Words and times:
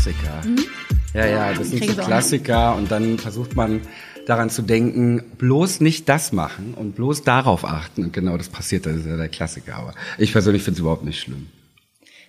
Klassiker. 0.00 0.48
Mhm. 0.48 0.64
Ja, 1.12 1.26
ja, 1.26 1.52
das 1.52 1.70
sind 1.70 1.84
so 1.84 1.94
Klassiker 1.94 2.74
und 2.76 2.90
dann 2.90 3.18
versucht 3.18 3.54
man 3.54 3.82
daran 4.26 4.48
zu 4.48 4.62
denken, 4.62 5.22
bloß 5.36 5.80
nicht 5.80 6.08
das 6.08 6.32
machen 6.32 6.72
und 6.74 6.94
bloß 6.94 7.24
darauf 7.24 7.64
achten. 7.66 8.04
Und 8.04 8.12
genau 8.12 8.38
das 8.38 8.48
passiert, 8.48 8.86
das 8.86 8.96
ist 8.96 9.06
ja 9.06 9.16
der 9.16 9.28
Klassiker. 9.28 9.76
Aber 9.76 9.94
ich 10.16 10.32
persönlich 10.32 10.62
finde 10.62 10.76
es 10.76 10.80
überhaupt 10.80 11.04
nicht 11.04 11.20
schlimm. 11.20 11.48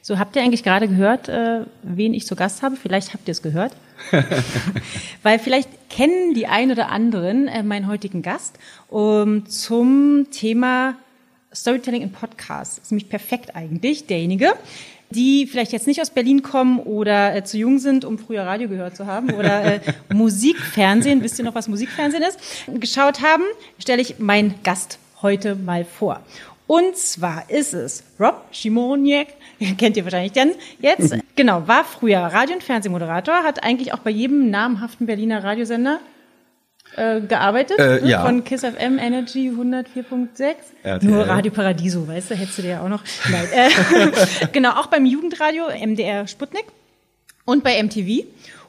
So, 0.01 0.19
habt 0.19 0.35
ihr 0.35 0.41
eigentlich 0.41 0.63
gerade 0.63 0.87
gehört, 0.87 1.29
äh, 1.29 1.61
wen 1.83 2.13
ich 2.13 2.25
zu 2.25 2.35
Gast 2.35 2.61
habe? 2.61 2.75
Vielleicht 2.75 3.13
habt 3.13 3.27
ihr 3.27 3.33
es 3.33 3.41
gehört. 3.41 3.73
Weil 5.23 5.39
vielleicht 5.39 5.69
kennen 5.89 6.33
die 6.33 6.47
ein 6.47 6.71
oder 6.71 6.89
anderen 6.89 7.47
äh, 7.47 7.63
meinen 7.63 7.87
heutigen 7.87 8.21
Gast 8.21 8.57
um, 8.89 9.45
zum 9.45 10.27
Thema 10.31 10.95
Storytelling 11.53 12.01
in 12.01 12.11
Podcasts. 12.11 12.79
Ist 12.79 12.91
nämlich 12.91 13.09
perfekt 13.09 13.55
eigentlich, 13.55 14.07
derjenige, 14.07 14.55
die 15.11 15.47
vielleicht 15.47 15.71
jetzt 15.71 15.87
nicht 15.87 16.01
aus 16.01 16.09
Berlin 16.09 16.41
kommen 16.41 16.79
oder 16.79 17.35
äh, 17.35 17.43
zu 17.43 17.57
jung 17.57 17.79
sind, 17.79 18.05
um 18.05 18.17
früher 18.17 18.43
Radio 18.43 18.67
gehört 18.67 18.95
zu 18.95 19.05
haben 19.05 19.31
oder 19.31 19.75
äh, 19.75 19.79
Musikfernsehen, 20.13 21.23
wisst 21.23 21.39
ihr 21.39 21.45
noch, 21.45 21.55
was 21.55 21.67
Musikfernsehen 21.67 22.23
ist, 22.23 22.39
geschaut 22.67 23.21
haben, 23.21 23.43
stelle 23.79 24.01
ich 24.01 24.19
meinen 24.19 24.55
Gast 24.63 24.99
heute 25.21 25.55
mal 25.55 25.85
vor. 25.85 26.21
Und 26.67 26.95
zwar 26.95 27.49
ist 27.49 27.73
es 27.73 28.03
Rob 28.19 28.45
Schimoniak, 28.51 29.27
kennt 29.77 29.97
ihr 29.97 30.03
wahrscheinlich 30.05 30.31
denn 30.33 30.51
jetzt. 30.79 31.15
Genau, 31.37 31.65
war 31.65 31.85
früher 31.85 32.19
Radio- 32.19 32.55
und 32.55 32.63
Fernsehmoderator, 32.63 33.43
hat 33.43 33.63
eigentlich 33.63 33.93
auch 33.93 33.99
bei 33.99 34.11
jedem 34.11 34.51
namhaften 34.51 35.07
Berliner 35.07 35.43
Radiosender 35.43 36.01
äh, 36.95 37.21
gearbeitet. 37.21 37.79
Äh, 37.79 38.01
ne? 38.01 38.09
ja. 38.09 38.25
Von 38.25 38.43
Kiss 38.43 38.61
FM 38.61 38.97
Energy 38.99 39.49
104.6. 39.49 41.03
Nur 41.05 41.27
Radio 41.27 41.51
Paradiso, 41.51 42.07
weißt 42.07 42.31
du, 42.31 42.35
hättest 42.35 42.57
du 42.57 42.61
dir 42.63 42.69
ja 42.69 42.81
auch 42.81 42.89
noch. 42.89 43.03
Nein. 43.29 43.47
Äh, 43.51 44.47
genau, 44.51 44.71
auch 44.71 44.87
beim 44.87 45.05
Jugendradio 45.05 45.65
MDR 45.69 46.27
Sputnik 46.27 46.65
und 47.45 47.63
bei 47.63 47.81
MTV. 47.81 48.25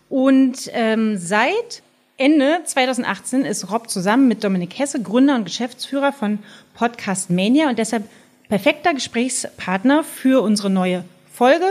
Und 0.09 0.71
ähm, 0.73 1.17
seit 1.19 1.83
Ende 2.17 2.61
2018 2.65 3.45
ist 3.45 3.71
Rob 3.71 3.89
zusammen 3.89 4.29
mit 4.29 4.45
Dominik 4.45 4.79
Hesse 4.79 5.03
Gründer 5.03 5.35
und 5.35 5.45
Geschäftsführer 5.45 6.13
von 6.13 6.39
Podcast 6.75 7.31
Mania 7.31 7.69
und 7.69 7.79
deshalb 7.79 8.05
perfekter 8.49 8.95
Gesprächspartner 8.95 10.05
für 10.05 10.43
unsere 10.43 10.71
neue 10.71 11.05
Folge 11.33 11.67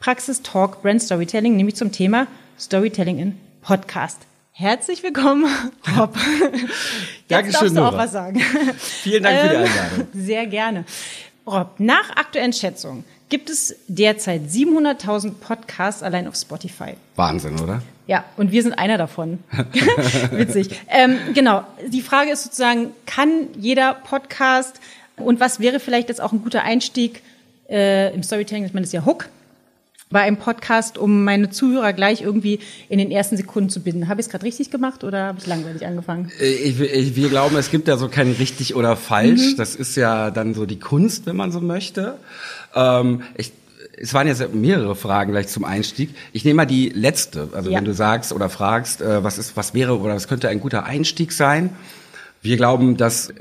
Praxis 0.00 0.42
Talk 0.42 0.82
Brand 0.82 1.02
Storytelling, 1.02 1.56
nämlich 1.56 1.76
zum 1.76 1.90
Thema 1.90 2.26
Storytelling 2.58 3.18
in 3.18 3.40
Podcast. 3.62 4.27
Herzlich 4.60 5.04
willkommen, 5.04 5.44
Rob. 5.96 6.16
Jetzt 6.16 6.72
Dankeschön, 7.28 7.60
darfst 7.60 7.76
du 7.76 7.80
auch 7.80 7.96
was 7.96 8.10
sagen. 8.10 8.40
Vielen 8.76 9.22
Dank 9.22 9.38
für 9.38 9.48
die 9.50 9.54
ähm, 9.54 9.62
Einladung. 9.62 10.08
Sehr 10.14 10.46
gerne. 10.46 10.84
Rob, 11.46 11.74
nach 11.78 12.16
aktuellen 12.16 12.52
Schätzungen 12.52 13.04
gibt 13.28 13.50
es 13.50 13.76
derzeit 13.86 14.48
700.000 14.50 15.34
Podcasts 15.34 16.02
allein 16.02 16.26
auf 16.26 16.34
Spotify. 16.34 16.94
Wahnsinn, 17.14 17.60
oder? 17.60 17.82
Ja, 18.08 18.24
und 18.36 18.50
wir 18.50 18.64
sind 18.64 18.72
einer 18.72 18.98
davon. 18.98 19.38
Witzig. 20.32 20.70
Ähm, 20.88 21.18
genau, 21.34 21.62
die 21.86 22.02
Frage 22.02 22.32
ist 22.32 22.42
sozusagen, 22.42 22.90
kann 23.06 23.46
jeder 23.56 23.94
Podcast 23.94 24.80
und 25.18 25.38
was 25.38 25.60
wäre 25.60 25.78
vielleicht 25.78 26.08
jetzt 26.08 26.20
auch 26.20 26.32
ein 26.32 26.42
guter 26.42 26.64
Einstieg 26.64 27.22
äh, 27.70 28.12
im 28.12 28.24
Storytelling, 28.24 28.64
ich 28.64 28.74
meine, 28.74 28.82
das 28.82 28.88
ist 28.88 28.94
ja 28.94 29.04
Hook, 29.04 29.28
bei 30.10 30.20
einem 30.20 30.38
Podcast, 30.38 30.96
um 30.96 31.24
meine 31.24 31.50
Zuhörer 31.50 31.92
gleich 31.92 32.22
irgendwie 32.22 32.60
in 32.88 32.98
den 32.98 33.10
ersten 33.10 33.36
Sekunden 33.36 33.68
zu 33.68 33.80
binden. 33.80 34.08
Habe 34.08 34.20
ich 34.20 34.26
es 34.26 34.30
gerade 34.30 34.44
richtig 34.44 34.70
gemacht 34.70 35.04
oder 35.04 35.26
habe 35.26 35.38
ich 35.38 35.46
langweilig 35.46 35.86
angefangen? 35.86 36.30
Äh, 36.40 36.48
ich, 36.48 36.80
ich, 36.80 37.16
wir 37.16 37.28
glauben, 37.28 37.56
es 37.56 37.70
gibt 37.70 37.88
da 37.88 37.98
so 37.98 38.08
kein 38.08 38.32
richtig 38.32 38.74
oder 38.74 38.96
falsch. 38.96 39.52
Mhm. 39.52 39.56
Das 39.56 39.76
ist 39.76 39.96
ja 39.96 40.30
dann 40.30 40.54
so 40.54 40.66
die 40.66 40.78
Kunst, 40.78 41.26
wenn 41.26 41.36
man 41.36 41.52
so 41.52 41.60
möchte. 41.60 42.16
Ähm, 42.74 43.22
ich, 43.36 43.52
es 44.00 44.14
waren 44.14 44.26
jetzt 44.26 44.54
mehrere 44.54 44.96
Fragen 44.96 45.32
gleich 45.32 45.48
zum 45.48 45.64
Einstieg. 45.64 46.10
Ich 46.32 46.44
nehme 46.44 46.58
mal 46.58 46.66
die 46.66 46.88
letzte. 46.88 47.48
Also 47.52 47.70
ja. 47.70 47.78
wenn 47.78 47.84
du 47.84 47.92
sagst 47.92 48.32
oder 48.32 48.48
fragst, 48.48 49.02
äh, 49.02 49.22
was 49.22 49.38
ist, 49.38 49.56
was 49.56 49.74
wäre 49.74 49.98
oder 49.98 50.14
was 50.14 50.28
könnte 50.28 50.48
ein 50.48 50.60
guter 50.60 50.84
Einstieg 50.84 51.32
sein? 51.32 51.70
Wir 52.40 52.56
glauben, 52.56 52.96
dass 52.96 53.32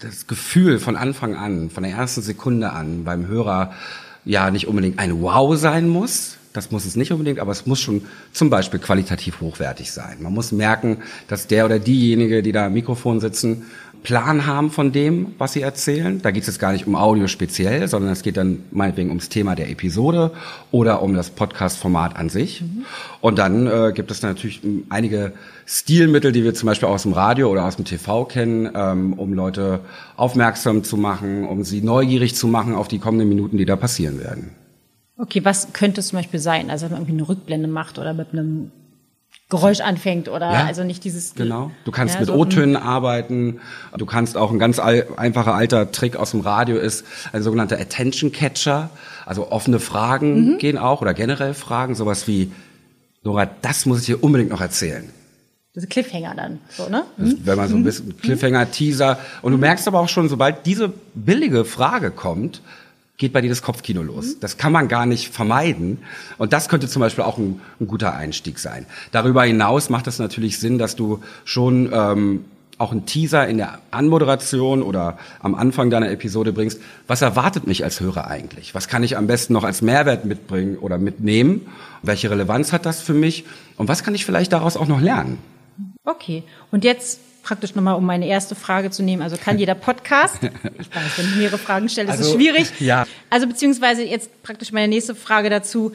das 0.00 0.26
Gefühl 0.26 0.78
von 0.78 0.96
Anfang 0.96 1.36
an, 1.36 1.70
von 1.70 1.82
der 1.82 1.92
ersten 1.92 2.22
Sekunde 2.22 2.72
an 2.72 3.04
beim 3.04 3.26
Hörer 3.26 3.72
ja 4.28 4.50
nicht 4.50 4.68
unbedingt 4.68 4.98
ein 4.98 5.20
Wow 5.22 5.56
sein 5.56 5.88
muss. 5.88 6.36
Das 6.52 6.70
muss 6.70 6.84
es 6.84 6.96
nicht 6.96 7.12
unbedingt, 7.12 7.40
aber 7.40 7.52
es 7.52 7.66
muss 7.66 7.80
schon 7.80 8.02
zum 8.32 8.50
Beispiel 8.50 8.80
qualitativ 8.80 9.40
hochwertig 9.40 9.92
sein. 9.92 10.18
Man 10.20 10.34
muss 10.34 10.52
merken, 10.52 10.98
dass 11.28 11.46
der 11.46 11.64
oder 11.64 11.78
diejenige, 11.78 12.42
die 12.42 12.52
da 12.52 12.66
am 12.66 12.72
Mikrofon 12.72 13.20
sitzen, 13.20 13.66
Plan 14.02 14.46
haben 14.46 14.70
von 14.70 14.92
dem, 14.92 15.34
was 15.38 15.52
sie 15.52 15.62
erzählen. 15.62 16.22
Da 16.22 16.30
geht 16.30 16.42
es 16.42 16.46
jetzt 16.46 16.58
gar 16.58 16.72
nicht 16.72 16.86
um 16.86 16.96
Audio 16.96 17.26
speziell, 17.26 17.88
sondern 17.88 18.12
es 18.12 18.22
geht 18.22 18.36
dann 18.36 18.60
meinetwegen 18.70 19.08
ums 19.08 19.28
Thema 19.28 19.54
der 19.54 19.70
Episode 19.70 20.32
oder 20.70 21.02
um 21.02 21.14
das 21.14 21.30
Podcast-Format 21.30 22.16
an 22.16 22.28
sich. 22.28 22.62
Mhm. 22.62 22.84
Und 23.20 23.38
dann 23.38 23.66
äh, 23.66 23.92
gibt 23.94 24.10
es 24.10 24.22
natürlich 24.22 24.60
einige 24.88 25.32
Stilmittel, 25.66 26.32
die 26.32 26.44
wir 26.44 26.54
zum 26.54 26.66
Beispiel 26.66 26.88
aus 26.88 27.02
dem 27.02 27.12
Radio 27.12 27.50
oder 27.50 27.64
aus 27.64 27.76
dem 27.76 27.84
TV 27.84 28.24
kennen, 28.24 28.70
ähm, 28.74 29.12
um 29.14 29.32
Leute 29.32 29.80
aufmerksam 30.16 30.84
zu 30.84 30.96
machen, 30.96 31.46
um 31.46 31.64
sie 31.64 31.82
neugierig 31.82 32.34
zu 32.34 32.46
machen 32.46 32.74
auf 32.74 32.88
die 32.88 32.98
kommenden 32.98 33.28
Minuten, 33.28 33.58
die 33.58 33.64
da 33.64 33.76
passieren 33.76 34.18
werden. 34.20 34.50
Okay, 35.16 35.44
was 35.44 35.72
könnte 35.72 36.00
es 36.00 36.08
zum 36.08 36.18
Beispiel 36.20 36.40
sein? 36.40 36.70
Also 36.70 36.86
wenn 36.86 36.92
man 36.92 37.02
irgendwie 37.02 37.20
eine 37.20 37.28
Rückblende 37.28 37.68
macht 37.68 37.98
oder 37.98 38.14
mit 38.14 38.32
einem 38.32 38.70
Geräusch 39.50 39.80
anfängt 39.80 40.28
oder 40.28 40.52
ja, 40.52 40.66
also 40.66 40.84
nicht 40.84 41.04
dieses. 41.04 41.34
Genau. 41.34 41.70
Du 41.84 41.90
kannst 41.90 42.14
ja, 42.14 42.20
mit 42.20 42.26
so 42.26 42.34
O-Tönen 42.34 42.76
arbeiten. 42.76 43.60
Du 43.96 44.04
kannst 44.04 44.36
auch 44.36 44.50
ein 44.50 44.58
ganz 44.58 44.78
all, 44.78 45.06
einfacher 45.16 45.54
alter 45.54 45.90
Trick 45.90 46.16
aus 46.16 46.32
dem 46.32 46.40
Radio 46.40 46.76
ist 46.76 47.06
ein 47.32 47.42
sogenannter 47.42 47.80
Attention 47.80 48.30
Catcher. 48.30 48.90
Also 49.24 49.50
offene 49.50 49.80
Fragen 49.80 50.52
mhm. 50.52 50.58
gehen 50.58 50.76
auch 50.76 51.00
oder 51.00 51.14
generell 51.14 51.54
Fragen, 51.54 51.94
sowas 51.94 52.28
wie 52.28 52.52
Nora, 53.22 53.46
das 53.62 53.86
muss 53.86 54.00
ich 54.00 54.06
dir 54.06 54.22
unbedingt 54.22 54.50
noch 54.50 54.60
erzählen. 54.60 55.08
Diese 55.74 55.86
Cliffhanger 55.86 56.34
dann, 56.34 56.58
so, 56.70 56.88
ne? 56.88 57.04
Mhm. 57.16 57.38
Wenn 57.44 57.56
man 57.56 57.68
so 57.68 57.76
ein 57.76 57.84
bisschen 57.84 58.08
mhm. 58.08 58.18
Cliffhanger, 58.18 58.70
Teaser. 58.70 59.18
Und 59.42 59.52
du 59.52 59.56
mhm. 59.56 59.62
merkst 59.62 59.88
aber 59.88 60.00
auch 60.00 60.08
schon, 60.08 60.28
sobald 60.28 60.66
diese 60.66 60.92
billige 61.14 61.64
Frage 61.64 62.10
kommt, 62.10 62.60
geht 63.18 63.32
bei 63.32 63.40
dir 63.40 63.48
das 63.48 63.62
Kopfkino 63.62 64.02
los. 64.02 64.26
Mhm. 64.26 64.40
Das 64.40 64.56
kann 64.56 64.72
man 64.72 64.88
gar 64.88 65.04
nicht 65.04 65.28
vermeiden. 65.28 65.98
Und 66.38 66.52
das 66.52 66.68
könnte 66.68 66.88
zum 66.88 67.00
Beispiel 67.00 67.24
auch 67.24 67.36
ein, 67.36 67.60
ein 67.80 67.86
guter 67.88 68.14
Einstieg 68.14 68.58
sein. 68.58 68.86
Darüber 69.12 69.44
hinaus 69.44 69.90
macht 69.90 70.06
es 70.06 70.18
natürlich 70.18 70.58
Sinn, 70.58 70.78
dass 70.78 70.96
du 70.96 71.20
schon 71.44 71.90
ähm, 71.92 72.44
auch 72.78 72.92
einen 72.92 73.06
Teaser 73.06 73.46
in 73.48 73.58
der 73.58 73.80
Anmoderation 73.90 74.82
oder 74.82 75.18
am 75.40 75.56
Anfang 75.56 75.90
deiner 75.90 76.10
Episode 76.10 76.52
bringst. 76.52 76.80
Was 77.08 77.20
erwartet 77.22 77.66
mich 77.66 77.82
als 77.82 77.98
Hörer 78.00 78.28
eigentlich? 78.28 78.74
Was 78.74 78.86
kann 78.86 79.02
ich 79.02 79.16
am 79.16 79.26
besten 79.26 79.52
noch 79.52 79.64
als 79.64 79.82
Mehrwert 79.82 80.24
mitbringen 80.24 80.78
oder 80.78 80.96
mitnehmen? 80.96 81.66
Welche 82.02 82.30
Relevanz 82.30 82.72
hat 82.72 82.86
das 82.86 83.02
für 83.02 83.14
mich? 83.14 83.44
Und 83.76 83.88
was 83.88 84.04
kann 84.04 84.14
ich 84.14 84.24
vielleicht 84.24 84.52
daraus 84.52 84.76
auch 84.76 84.86
noch 84.86 85.00
lernen? 85.00 85.38
Okay. 86.04 86.44
Und 86.70 86.84
jetzt 86.84 87.18
praktisch 87.48 87.74
nochmal, 87.74 87.94
um 87.94 88.04
meine 88.04 88.26
erste 88.26 88.54
Frage 88.54 88.90
zu 88.90 89.02
nehmen. 89.02 89.22
Also 89.22 89.38
kann 89.38 89.58
jeder 89.58 89.74
Podcast? 89.74 90.36
Ich 90.80 90.94
weiß, 90.94 91.18
wenn 91.18 91.26
ich 91.26 91.36
mehrere 91.36 91.58
Fragen 91.58 91.88
stelle, 91.88 92.08
ist 92.08 92.18
also, 92.18 92.30
es 92.30 92.36
schwierig. 92.36 92.72
Ja. 92.78 93.06
Also 93.30 93.46
beziehungsweise 93.46 94.04
jetzt 94.04 94.42
praktisch 94.42 94.70
meine 94.70 94.88
nächste 94.88 95.14
Frage 95.14 95.50
dazu. 95.50 95.92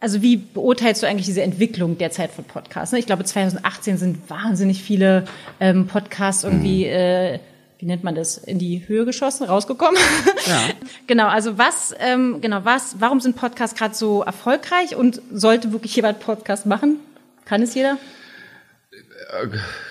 Also 0.00 0.22
wie 0.22 0.36
beurteilst 0.36 1.02
du 1.02 1.06
eigentlich 1.06 1.26
diese 1.26 1.42
Entwicklung 1.42 1.98
derzeit 1.98 2.30
von 2.30 2.44
Podcasts? 2.44 2.92
Ich 2.94 3.06
glaube, 3.06 3.24
2018 3.24 3.96
sind 3.96 4.28
wahnsinnig 4.28 4.82
viele 4.82 5.24
ähm, 5.60 5.86
Podcasts 5.86 6.44
irgendwie, 6.44 6.84
mhm. 6.84 6.92
äh, 6.92 7.38
wie 7.78 7.86
nennt 7.86 8.04
man 8.04 8.14
das, 8.14 8.38
in 8.38 8.58
die 8.58 8.86
Höhe 8.86 9.04
geschossen, 9.04 9.44
rausgekommen. 9.44 10.00
Ja. 10.46 10.60
genau, 11.06 11.28
also 11.28 11.58
was, 11.58 11.94
ähm, 12.00 12.40
genau, 12.40 12.64
was, 12.64 12.96
warum 12.98 13.20
sind 13.20 13.36
Podcasts 13.36 13.76
gerade 13.76 13.94
so 13.94 14.22
erfolgreich 14.22 14.96
und 14.96 15.22
sollte 15.32 15.72
wirklich 15.72 15.94
jemand 15.96 16.20
Podcast 16.20 16.66
machen? 16.66 16.96
Kann 17.44 17.62
es 17.62 17.74
jeder? 17.74 17.98
Äh, 18.92 19.48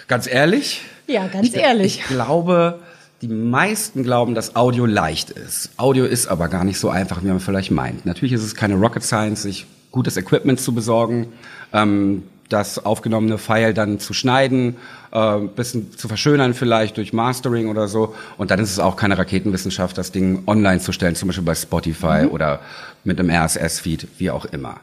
ganz 0.07 0.27
ehrlich, 0.27 0.81
ja, 1.07 1.27
ganz 1.27 1.47
ich, 1.47 1.55
ehrlich. 1.55 1.99
Ich 1.99 2.03
glaube, 2.05 2.79
die 3.21 3.27
meisten 3.27 4.03
glauben, 4.03 4.35
dass 4.35 4.55
Audio 4.55 4.85
leicht 4.85 5.31
ist. 5.31 5.71
Audio 5.77 6.05
ist 6.05 6.27
aber 6.27 6.47
gar 6.49 6.63
nicht 6.63 6.79
so 6.79 6.89
einfach, 6.89 7.23
wie 7.23 7.27
man 7.27 7.39
vielleicht 7.39 7.71
meint. 7.71 8.05
Natürlich 8.05 8.33
ist 8.33 8.43
es 8.43 8.55
keine 8.55 8.75
Rocket 8.75 9.03
Science, 9.03 9.41
sich 9.41 9.65
gutes 9.91 10.17
Equipment 10.17 10.59
zu 10.59 10.73
besorgen, 10.73 11.27
ähm, 11.73 12.23
das 12.49 12.85
aufgenommene 12.85 13.37
File 13.37 13.73
dann 13.73 13.99
zu 13.99 14.13
schneiden, 14.13 14.77
äh, 15.11 15.39
bisschen 15.39 15.97
zu 15.97 16.07
verschönern 16.07 16.53
vielleicht 16.53 16.97
durch 16.97 17.11
Mastering 17.11 17.67
oder 17.67 17.87
so. 17.87 18.15
Und 18.37 18.51
dann 18.51 18.59
ist 18.59 18.71
es 18.71 18.79
auch 18.79 18.95
keine 18.95 19.17
Raketenwissenschaft, 19.17 19.97
das 19.97 20.11
Ding 20.11 20.43
online 20.45 20.79
zu 20.79 20.91
stellen, 20.91 21.15
zum 21.15 21.27
Beispiel 21.27 21.45
bei 21.45 21.55
Spotify 21.55 22.23
mhm. 22.23 22.29
oder 22.29 22.59
mit 23.03 23.19
einem 23.19 23.29
RSS-Feed, 23.29 24.07
wie 24.17 24.29
auch 24.31 24.45
immer. 24.45 24.79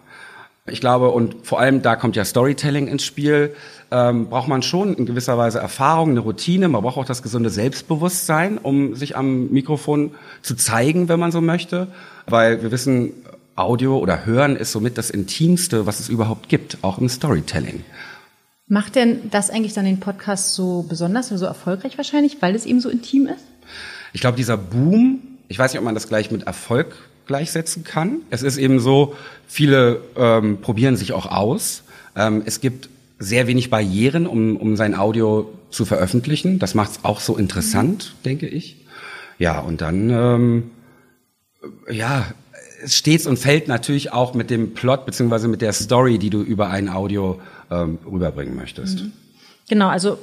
Ich 0.66 0.80
glaube, 0.80 1.10
und 1.10 1.46
vor 1.46 1.60
allem 1.60 1.82
da 1.82 1.94
kommt 1.94 2.16
ja 2.16 2.24
Storytelling 2.24 2.88
ins 2.88 3.04
Spiel, 3.04 3.54
ähm, 3.94 4.26
braucht 4.28 4.48
man 4.48 4.62
schon 4.62 4.94
in 4.94 5.06
gewisser 5.06 5.38
Weise 5.38 5.60
Erfahrung, 5.60 6.10
eine 6.10 6.20
Routine. 6.20 6.68
Man 6.68 6.82
braucht 6.82 6.96
auch 6.96 7.04
das 7.04 7.22
gesunde 7.22 7.48
Selbstbewusstsein, 7.48 8.58
um 8.58 8.96
sich 8.96 9.16
am 9.16 9.50
Mikrofon 9.50 10.16
zu 10.42 10.56
zeigen, 10.56 11.08
wenn 11.08 11.20
man 11.20 11.30
so 11.30 11.40
möchte. 11.40 11.86
Weil 12.26 12.60
wir 12.60 12.72
wissen, 12.72 13.12
Audio 13.54 13.98
oder 13.98 14.26
Hören 14.26 14.56
ist 14.56 14.72
somit 14.72 14.98
das 14.98 15.10
Intimste, 15.10 15.86
was 15.86 16.00
es 16.00 16.08
überhaupt 16.08 16.48
gibt, 16.48 16.78
auch 16.82 16.98
im 16.98 17.08
Storytelling. 17.08 17.84
Macht 18.66 18.96
denn 18.96 19.30
das 19.30 19.48
eigentlich 19.50 19.74
dann 19.74 19.84
den 19.84 20.00
Podcast 20.00 20.54
so 20.54 20.84
besonders 20.88 21.30
oder 21.30 21.38
so 21.38 21.46
erfolgreich 21.46 21.96
wahrscheinlich, 21.96 22.38
weil 22.40 22.56
es 22.56 22.66
eben 22.66 22.80
so 22.80 22.88
intim 22.88 23.28
ist? 23.28 23.44
Ich 24.12 24.20
glaube, 24.20 24.36
dieser 24.36 24.56
Boom, 24.56 25.20
ich 25.46 25.56
weiß 25.56 25.72
nicht, 25.72 25.78
ob 25.78 25.84
man 25.84 25.94
das 25.94 26.08
gleich 26.08 26.32
mit 26.32 26.48
Erfolg 26.48 26.96
gleichsetzen 27.26 27.84
kann. 27.84 28.22
Es 28.30 28.42
ist 28.42 28.56
eben 28.56 28.80
so, 28.80 29.14
viele 29.46 30.00
ähm, 30.16 30.60
probieren 30.60 30.96
sich 30.96 31.12
auch 31.12 31.26
aus. 31.26 31.84
Ähm, 32.16 32.42
es 32.44 32.60
gibt 32.60 32.88
sehr 33.18 33.46
wenig 33.46 33.70
Barrieren, 33.70 34.26
um, 34.26 34.56
um 34.56 34.76
sein 34.76 34.94
Audio 34.94 35.52
zu 35.70 35.84
veröffentlichen. 35.84 36.58
Das 36.58 36.74
macht 36.74 36.92
es 36.92 37.04
auch 37.04 37.20
so 37.20 37.36
interessant, 37.36 38.14
mhm. 38.18 38.22
denke 38.24 38.48
ich. 38.48 38.76
Ja, 39.38 39.60
und 39.60 39.80
dann, 39.80 40.10
ähm, 40.10 40.70
ja, 41.90 42.26
es 42.82 42.96
steht 42.96 43.26
und 43.26 43.38
fällt 43.38 43.68
natürlich 43.68 44.12
auch 44.12 44.34
mit 44.34 44.50
dem 44.50 44.74
Plot 44.74 45.06
beziehungsweise 45.06 45.48
mit 45.48 45.62
der 45.62 45.72
Story, 45.72 46.18
die 46.18 46.30
du 46.30 46.42
über 46.42 46.70
ein 46.70 46.88
Audio 46.88 47.40
ähm, 47.70 47.98
rüberbringen 48.06 48.54
möchtest. 48.54 49.00
Mhm. 49.00 49.12
Genau, 49.68 49.88
also 49.88 50.18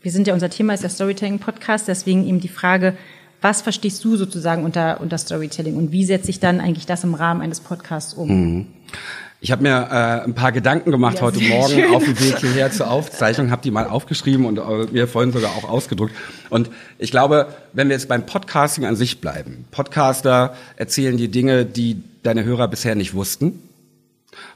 wir 0.00 0.12
sind 0.12 0.26
ja, 0.26 0.34
unser 0.34 0.50
Thema 0.50 0.74
ist 0.74 0.82
der 0.82 0.90
Storytelling-Podcast, 0.90 1.88
deswegen 1.88 2.26
eben 2.26 2.40
die 2.40 2.48
Frage, 2.48 2.96
was 3.40 3.62
verstehst 3.62 4.04
du 4.04 4.16
sozusagen 4.16 4.64
unter, 4.64 5.00
unter 5.00 5.18
Storytelling 5.18 5.76
und 5.76 5.92
wie 5.92 6.04
setze 6.04 6.30
ich 6.30 6.40
dann 6.40 6.60
eigentlich 6.60 6.86
das 6.86 7.04
im 7.04 7.14
Rahmen 7.14 7.40
eines 7.40 7.60
Podcasts 7.60 8.14
um? 8.14 8.28
Mhm. 8.28 8.66
Ich 9.40 9.52
habe 9.52 9.62
mir 9.62 9.88
äh, 9.90 10.24
ein 10.24 10.34
paar 10.34 10.50
Gedanken 10.50 10.90
gemacht 10.90 11.16
ja, 11.16 11.22
heute 11.22 11.40
Morgen 11.40 11.72
schön. 11.72 11.94
auf 11.94 12.02
dem 12.02 12.18
Weg 12.18 12.38
hierher 12.40 12.72
zur 12.72 12.90
Aufzeichnung, 12.90 13.52
habe 13.52 13.62
die 13.62 13.70
mal 13.70 13.86
aufgeschrieben 13.86 14.46
und 14.46 14.58
äh, 14.58 14.92
mir 14.92 15.06
vorhin 15.06 15.32
sogar 15.32 15.52
auch 15.52 15.68
ausgedruckt. 15.68 16.12
Und 16.50 16.70
ich 16.98 17.12
glaube, 17.12 17.54
wenn 17.72 17.88
wir 17.88 17.94
jetzt 17.94 18.08
beim 18.08 18.26
Podcasting 18.26 18.84
an 18.84 18.96
sich 18.96 19.20
bleiben, 19.20 19.64
Podcaster 19.70 20.56
erzählen 20.74 21.16
die 21.16 21.28
Dinge, 21.28 21.64
die 21.64 22.02
deine 22.24 22.42
Hörer 22.42 22.66
bisher 22.66 22.96
nicht 22.96 23.14
wussten. 23.14 23.62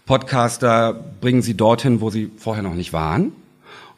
Podcaster 0.04 0.94
bringen 1.20 1.42
sie 1.42 1.54
dorthin, 1.54 2.00
wo 2.00 2.10
sie 2.10 2.32
vorher 2.36 2.64
noch 2.64 2.74
nicht 2.74 2.92
waren 2.92 3.30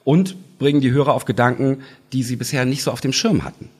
und 0.05 0.59
bringen 0.59 0.83
die 0.83 0.93
Hörer 0.93 1.15
auf 1.15 1.25
Gedanken, 1.25 1.83
die 2.13 2.23
sie 2.23 2.37
bisher 2.37 2.67
nicht 2.67 2.83
so 2.83 2.91
auf 2.91 3.01
dem 3.01 3.15
Schirm 3.15 3.43
hatten. 3.43 3.71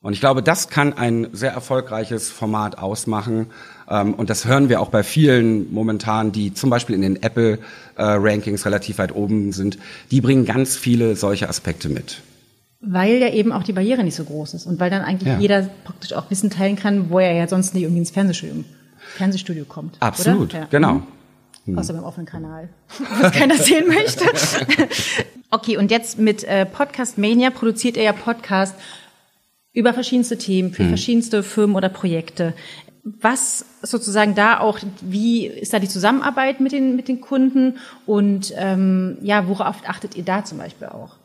Und 0.00 0.14
ich 0.14 0.20
glaube, 0.20 0.42
das 0.42 0.68
kann 0.68 0.94
ein 0.94 1.28
sehr 1.32 1.52
erfolgreiches 1.52 2.30
Format 2.30 2.78
ausmachen. 2.78 3.46
Ähm, 3.88 4.14
und 4.14 4.30
das 4.30 4.46
hören 4.46 4.68
wir 4.68 4.80
auch 4.80 4.88
bei 4.88 5.02
vielen 5.02 5.72
momentan, 5.72 6.32
die 6.32 6.54
zum 6.54 6.70
Beispiel 6.70 6.94
in 6.94 7.02
den 7.02 7.22
Apple-Rankings 7.22 8.64
relativ 8.66 8.98
weit 8.98 9.14
oben 9.14 9.52
sind. 9.52 9.78
Die 10.10 10.20
bringen 10.20 10.44
ganz 10.44 10.76
viele 10.76 11.16
solche 11.16 11.48
Aspekte 11.48 11.88
mit. 11.88 12.20
Weil 12.80 13.18
ja 13.18 13.30
eben 13.30 13.52
auch 13.52 13.62
die 13.62 13.72
Barriere 13.72 14.04
nicht 14.04 14.14
so 14.14 14.24
groß 14.24 14.54
ist 14.54 14.66
und 14.66 14.78
weil 14.78 14.90
dann 14.90 15.02
eigentlich 15.02 15.28
ja. 15.28 15.38
jeder 15.38 15.68
praktisch 15.84 16.12
auch 16.12 16.30
Wissen 16.30 16.50
teilen 16.50 16.76
kann, 16.76 17.08
wo 17.10 17.18
er 17.18 17.32
ja 17.32 17.48
sonst 17.48 17.74
nicht 17.74 17.84
irgendwie 17.84 18.00
ins 18.00 18.10
Fernsehstudio, 18.10 18.64
Fernsehstudio 19.16 19.64
kommt. 19.64 19.96
Absolut, 20.00 20.52
ja. 20.52 20.66
genau. 20.70 21.02
Mhm. 21.64 21.78
Außer 21.78 21.94
beim 21.94 22.04
offenen 22.04 22.26
Kanal, 22.26 22.68
was 23.20 23.32
keiner 23.32 23.56
sehen 23.56 23.88
möchte. 23.88 24.24
okay, 25.50 25.78
und 25.78 25.90
jetzt 25.90 26.18
mit 26.18 26.44
äh, 26.44 26.66
Podcast 26.66 27.16
Mania 27.16 27.50
produziert 27.50 27.96
er 27.96 28.04
ja 28.04 28.12
Podcast 28.12 28.74
über 29.72 29.94
verschiedenste 29.94 30.36
Themen, 30.36 30.72
für 30.72 30.84
mhm. 30.84 30.88
verschiedenste 30.88 31.42
Firmen 31.42 31.74
oder 31.74 31.88
Projekte. 31.88 32.54
Was 33.04 33.66
sozusagen 33.82 34.34
da 34.34 34.60
auch, 34.60 34.78
wie 35.02 35.46
ist 35.46 35.74
da 35.74 35.78
die 35.78 35.88
Zusammenarbeit 35.88 36.60
mit 36.60 36.72
den, 36.72 36.96
mit 36.96 37.06
den 37.06 37.20
Kunden 37.20 37.76
und 38.06 38.52
ähm, 38.56 39.18
ja, 39.20 39.46
worauf 39.46 39.76
achtet 39.86 40.16
ihr 40.16 40.24
da 40.24 40.42
zum 40.44 40.56
Beispiel 40.56 40.88
auch? 40.88 41.16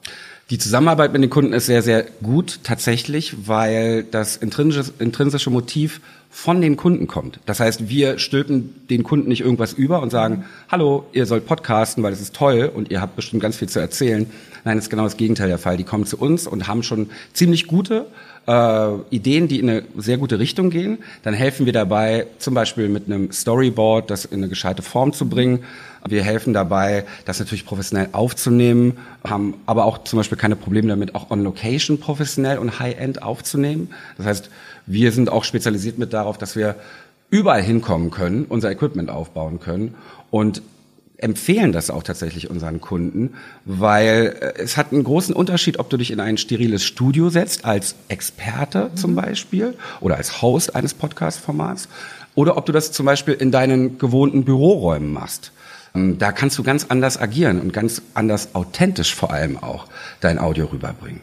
Die 0.50 0.58
Zusammenarbeit 0.58 1.14
mit 1.14 1.22
den 1.22 1.30
Kunden 1.30 1.54
ist 1.54 1.68
sehr, 1.68 1.84
sehr 1.84 2.04
gut 2.24 2.62
tatsächlich, 2.64 3.48
weil 3.48 4.04
das 4.04 4.36
intrinsische, 4.36 5.50
Motiv 5.52 6.02
von 6.31 6.60
den 6.60 6.76
Kunden 6.76 7.06
kommt. 7.06 7.40
Das 7.46 7.60
heißt, 7.60 7.88
wir 7.88 8.18
stülpen 8.18 8.88
den 8.90 9.04
Kunden 9.04 9.30
nicht 9.30 9.42
irgendwas 9.42 9.74
über 9.74 10.02
und 10.02 10.10
sagen, 10.10 10.46
hallo, 10.72 11.06
ihr 11.14 11.28
sollt 11.28 11.46
podcasten, 11.46 12.04
weil 12.04 12.14
es 12.14 12.22
ist 12.22 12.36
toll 12.36 12.72
und 12.74 12.90
ihr 12.90 13.00
habt 13.00 13.16
bestimmt 13.16 13.44
ganz 13.44 13.58
viel 13.58 13.70
zu 13.70 13.80
erzählen. 13.80 14.26
Nein, 14.66 14.78
das 14.78 14.86
ist 14.86 14.90
genau 14.90 15.04
das 15.04 15.18
Gegenteil 15.18 15.50
der 15.50 15.60
Fall. 15.60 15.78
Die 15.78 15.84
kommen 15.84 16.08
zu 16.08 16.18
uns 16.18 16.48
und 16.48 16.68
haben 16.68 16.81
schon 16.81 17.12
ziemlich 17.34 17.68
gute 17.68 18.08
äh, 18.47 18.94
Ideen, 19.09 19.47
die 19.47 19.59
in 19.59 19.69
eine 19.69 19.83
sehr 19.97 20.18
gute 20.18 20.39
Richtung 20.39 20.69
gehen. 20.69 21.00
Dann 21.24 21.33
helfen 21.33 21.65
wir 21.65 21.74
dabei, 21.74 22.27
zum 22.39 22.53
Beispiel 22.53 22.89
mit 22.89 23.06
einem 23.06 23.31
Storyboard, 23.31 24.09
das 24.09 24.25
in 24.25 24.39
eine 24.39 24.50
gescheite 24.50 24.81
Form 24.81 25.13
zu 25.13 25.30
bringen. 25.30 25.63
Wir 26.07 26.24
helfen 26.24 26.53
dabei, 26.53 27.06
das 27.25 27.39
natürlich 27.39 27.65
professionell 27.65 28.09
aufzunehmen, 28.13 28.97
haben 29.24 29.56
aber 29.65 29.86
auch 29.86 30.03
zum 30.03 30.18
Beispiel 30.18 30.38
keine 30.38 30.56
Probleme 30.56 30.88
damit, 30.88 31.13
auch 31.13 31.30
on 31.30 31.44
Location 31.44 32.00
professionell 32.00 32.57
und 32.57 32.80
High-End 32.80 33.21
aufzunehmen. 33.21 33.89
Das 34.18 34.25
heißt, 34.25 34.50
wir 34.85 35.12
sind 35.12 35.30
auch 35.30 35.44
spezialisiert 35.44 35.97
mit 35.97 36.13
darauf, 36.13 36.38
dass 36.38 36.56
wir 36.56 36.75
überall 37.30 37.62
hinkommen 37.62 38.12
können, 38.12 38.45
unser 38.47 38.71
Equipment 38.71 39.09
aufbauen 39.09 39.59
können 39.59 39.95
und 40.31 40.62
empfehlen 41.21 41.71
das 41.71 41.89
auch 41.89 42.04
tatsächlich 42.04 42.50
unseren 42.50 42.81
Kunden, 42.81 43.36
weil 43.66 44.38
äh, 44.39 44.62
es 44.62 44.77
hat 44.77 44.92
einen 44.92 45.04
großen 45.04 45.36
Unterschied, 45.36 45.80
ob 45.80 45.89
du 45.89 45.98
dich 45.98 46.12
in 46.12 46.19
ein 46.19 46.38
steriles 46.38 46.83
Studio 46.83 47.30
setzt, 47.30 47.66
als 47.66 47.95
Experte 48.07 48.89
mhm. 48.92 48.95
zum 48.95 49.16
Beispiel 49.16 49.75
oder 50.00 50.18
als 50.18 50.42
Host 50.42 50.75
eines 50.75 50.94
Podcast-Formats, 50.94 51.89
oder 52.36 52.57
ob 52.57 52.66
du 52.66 52.71
das 52.71 52.92
zum 52.92 53.06
Beispiel 53.06 53.33
in 53.33 53.51
deinen 53.51 53.98
gewohnten 53.98 54.45
Büroräumen 54.45 55.12
machst. 55.12 55.51
Ähm, 55.94 56.18
da 56.18 56.31
kannst 56.31 56.57
du 56.57 56.63
ganz 56.63 56.86
anders 56.89 57.19
agieren 57.19 57.60
und 57.60 57.74
ganz 57.74 58.01
anders 58.13 58.56
authentisch 58.56 59.13
vor 59.13 59.31
allem 59.31 59.57
auch 59.57 59.88
dein 60.21 60.39
Audio 60.39 60.66
rüberbringen. 60.66 61.21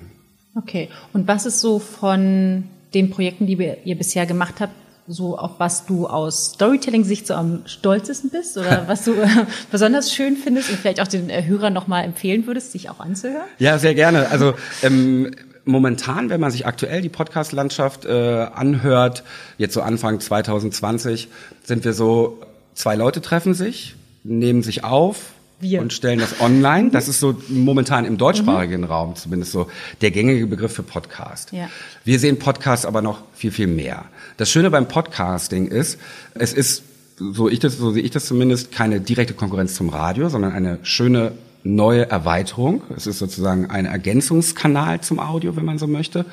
Okay, 0.54 0.88
und 1.12 1.28
was 1.28 1.46
ist 1.46 1.60
so 1.60 1.78
von 1.78 2.64
den 2.94 3.10
Projekten, 3.10 3.46
die 3.46 3.74
ihr 3.84 3.96
bisher 3.96 4.26
gemacht 4.26 4.54
habt, 4.60 4.72
so 5.08 5.38
auf 5.38 5.52
was 5.58 5.86
du 5.86 6.06
aus 6.06 6.54
Storytelling-Sicht 6.54 7.26
so 7.26 7.34
am 7.34 7.62
stolzesten 7.66 8.30
bist 8.30 8.56
oder 8.56 8.84
was 8.86 9.04
du 9.04 9.12
äh, 9.12 9.28
besonders 9.70 10.12
schön 10.12 10.36
findest 10.36 10.70
und 10.70 10.78
vielleicht 10.78 11.00
auch 11.00 11.08
den 11.08 11.30
äh, 11.30 11.44
Hörern 11.44 11.72
nochmal 11.72 12.04
empfehlen 12.04 12.46
würdest, 12.46 12.72
sich 12.72 12.90
auch 12.90 13.00
anzuhören? 13.00 13.46
Ja, 13.58 13.78
sehr 13.78 13.94
gerne. 13.94 14.30
Also 14.30 14.54
ähm, 14.82 15.32
momentan, 15.64 16.30
wenn 16.30 16.40
man 16.40 16.50
sich 16.50 16.66
aktuell 16.66 17.02
die 17.02 17.08
Podcast-Landschaft 17.08 18.04
äh, 18.04 18.46
anhört, 18.52 19.22
jetzt 19.58 19.74
so 19.74 19.82
Anfang 19.82 20.20
2020, 20.20 21.28
sind 21.62 21.84
wir 21.84 21.92
so, 21.92 22.40
zwei 22.74 22.96
Leute 22.96 23.20
treffen 23.20 23.54
sich, 23.54 23.94
nehmen 24.24 24.62
sich 24.62 24.84
auf, 24.84 25.32
wir. 25.60 25.80
und 25.80 25.92
stellen 25.92 26.18
das 26.18 26.40
online. 26.40 26.90
Das 26.90 27.08
ist 27.08 27.20
so 27.20 27.36
momentan 27.48 28.04
im 28.04 28.18
deutschsprachigen 28.18 28.82
mhm. 28.82 28.86
Raum 28.86 29.16
zumindest 29.16 29.52
so 29.52 29.68
der 30.00 30.10
gängige 30.10 30.46
Begriff 30.46 30.72
für 30.72 30.82
Podcast. 30.82 31.52
Ja. 31.52 31.68
Wir 32.04 32.18
sehen 32.18 32.38
Podcast 32.38 32.86
aber 32.86 33.02
noch 33.02 33.22
viel, 33.34 33.50
viel 33.50 33.66
mehr. 33.66 34.04
Das 34.36 34.50
Schöne 34.50 34.70
beim 34.70 34.88
Podcasting 34.88 35.68
ist, 35.68 35.98
es 36.34 36.52
ist, 36.52 36.82
so 37.18 37.48
ich 37.48 37.58
das, 37.58 37.78
so 37.78 37.92
sehe 37.92 38.02
ich 38.02 38.10
das 38.10 38.26
zumindest, 38.26 38.72
keine 38.72 39.00
direkte 39.00 39.34
Konkurrenz 39.34 39.74
zum 39.74 39.88
Radio, 39.88 40.28
sondern 40.28 40.52
eine 40.52 40.78
schöne 40.82 41.32
neue 41.66 42.08
Erweiterung. 42.08 42.82
Es 42.96 43.06
ist 43.06 43.18
sozusagen 43.18 43.70
ein 43.70 43.86
Ergänzungskanal 43.86 45.00
zum 45.00 45.18
Audio, 45.18 45.56
wenn 45.56 45.64
man 45.64 45.78
so 45.78 45.86
möchte. 45.86 46.24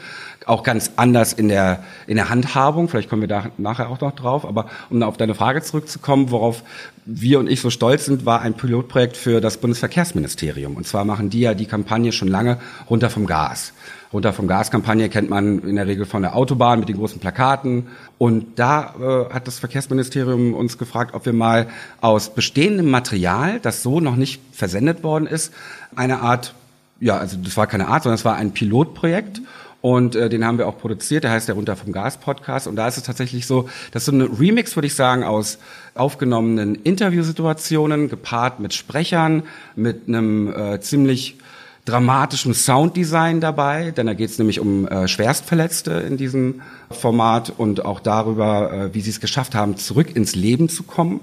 Auch 0.45 0.63
ganz 0.63 0.91
anders 0.97 1.33
in 1.33 1.47
der, 1.47 1.83
in 2.07 2.15
der 2.15 2.29
Handhabung. 2.29 2.89
Vielleicht 2.89 3.09
kommen 3.09 3.21
wir 3.21 3.27
da 3.27 3.45
nachher 3.57 3.89
auch 3.89 4.01
noch 4.01 4.13
drauf. 4.13 4.45
Aber 4.45 4.67
um 4.89 5.01
auf 5.03 5.17
deine 5.17 5.35
Frage 5.35 5.61
zurückzukommen, 5.61 6.31
worauf 6.31 6.63
wir 7.05 7.39
und 7.39 7.49
ich 7.49 7.61
so 7.61 7.69
stolz 7.69 8.05
sind, 8.05 8.25
war 8.25 8.41
ein 8.41 8.53
Pilotprojekt 8.53 9.17
für 9.17 9.41
das 9.41 9.57
Bundesverkehrsministerium. 9.57 10.75
Und 10.75 10.87
zwar 10.87 11.05
machen 11.05 11.29
die 11.29 11.41
ja 11.41 11.53
die 11.53 11.65
Kampagne 11.65 12.11
schon 12.11 12.27
lange 12.27 12.59
runter 12.89 13.09
vom 13.09 13.25
Gas. 13.25 13.73
Runter 14.13 14.31
vom 14.31 14.47
Gas-Kampagne 14.47 15.09
kennt 15.09 15.29
man 15.31 15.63
in 15.63 15.75
der 15.75 15.87
Regel 15.87 16.05
von 16.05 16.21
der 16.21 16.35
Autobahn 16.35 16.79
mit 16.79 16.87
den 16.87 16.97
großen 16.97 17.19
Plakaten. 17.19 17.87
Und 18.19 18.59
da 18.59 18.93
äh, 18.99 19.33
hat 19.33 19.47
das 19.47 19.57
Verkehrsministerium 19.57 20.53
uns 20.53 20.77
gefragt, 20.77 21.15
ob 21.15 21.25
wir 21.25 21.33
mal 21.33 21.67
aus 21.99 22.29
bestehendem 22.29 22.91
Material, 22.91 23.59
das 23.59 23.81
so 23.81 23.99
noch 23.99 24.15
nicht 24.15 24.39
versendet 24.51 25.03
worden 25.03 25.25
ist, 25.25 25.51
eine 25.95 26.19
Art, 26.19 26.53
ja, 26.99 27.17
also 27.17 27.37
das 27.37 27.57
war 27.57 27.65
keine 27.65 27.87
Art, 27.87 28.03
sondern 28.03 28.15
es 28.15 28.25
war 28.25 28.35
ein 28.35 28.51
Pilotprojekt. 28.51 29.41
Und 29.83 30.15
äh, 30.15 30.29
den 30.29 30.45
haben 30.45 30.57
wir 30.57 30.69
auch 30.69 30.77
produziert, 30.77 31.25
der 31.25 31.31
heißt 31.31 31.49
der 31.49 31.55
Runter 31.55 31.75
vom 31.75 31.91
Gas 31.91 32.15
Podcast. 32.15 32.67
Und 32.67 32.77
da 32.77 32.87
ist 32.87 32.95
es 32.95 33.03
tatsächlich 33.03 33.45
so, 33.45 33.67
dass 33.91 34.05
so 34.05 34.13
ein 34.13 34.21
Remix, 34.21 34.77
würde 34.77 34.87
ich 34.87 34.95
sagen, 34.95 35.25
aus 35.25 35.59
aufgenommenen 35.93 36.75
Interviewsituationen, 36.75 38.07
gepaart 38.07 38.61
mit 38.61 38.73
Sprechern, 38.73 39.43
mit 39.75 40.07
einem 40.07 40.53
äh, 40.53 40.79
ziemlich 40.79 41.35
dramatischem 41.83 42.53
Sounddesign 42.53 43.41
dabei, 43.41 43.91
denn 43.91 44.07
da 44.07 44.13
geht 44.13 44.29
es 44.29 44.37
nämlich 44.37 44.61
um 44.61 44.87
äh, 44.87 45.09
Schwerstverletzte 45.09 45.91
in 45.91 46.15
diesem 46.15 46.61
Format 46.89 47.51
und 47.57 47.83
auch 47.83 47.99
darüber, 47.99 48.71
äh, 48.71 48.93
wie 48.93 49.01
sie 49.01 49.09
es 49.09 49.19
geschafft 49.19 49.53
haben, 49.53 49.75
zurück 49.75 50.15
ins 50.15 50.33
Leben 50.33 50.69
zu 50.69 50.83
kommen 50.83 51.19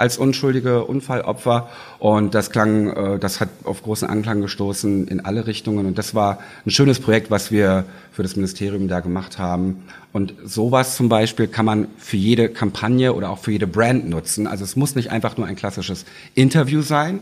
als 0.00 0.16
unschuldige 0.16 0.84
Unfallopfer. 0.84 1.68
Und 1.98 2.34
das 2.34 2.50
klang, 2.50 2.88
äh, 2.88 3.18
das 3.18 3.38
hat 3.40 3.50
auf 3.64 3.82
großen 3.82 4.08
Anklang 4.08 4.40
gestoßen 4.40 5.06
in 5.06 5.20
alle 5.20 5.46
Richtungen. 5.46 5.86
Und 5.86 5.98
das 5.98 6.14
war 6.14 6.38
ein 6.64 6.70
schönes 6.70 7.00
Projekt, 7.00 7.30
was 7.30 7.52
wir 7.52 7.84
für 8.10 8.22
das 8.22 8.34
Ministerium 8.34 8.88
da 8.88 9.00
gemacht 9.00 9.38
haben. 9.38 9.84
Und 10.12 10.34
sowas 10.44 10.96
zum 10.96 11.10
Beispiel 11.10 11.46
kann 11.46 11.66
man 11.66 11.86
für 11.98 12.16
jede 12.16 12.48
Kampagne 12.48 13.12
oder 13.12 13.30
auch 13.30 13.38
für 13.38 13.52
jede 13.52 13.66
Brand 13.66 14.08
nutzen. 14.08 14.46
Also 14.46 14.64
es 14.64 14.74
muss 14.74 14.94
nicht 14.94 15.10
einfach 15.10 15.36
nur 15.36 15.46
ein 15.46 15.54
klassisches 15.54 16.06
Interview 16.34 16.80
sein, 16.80 17.20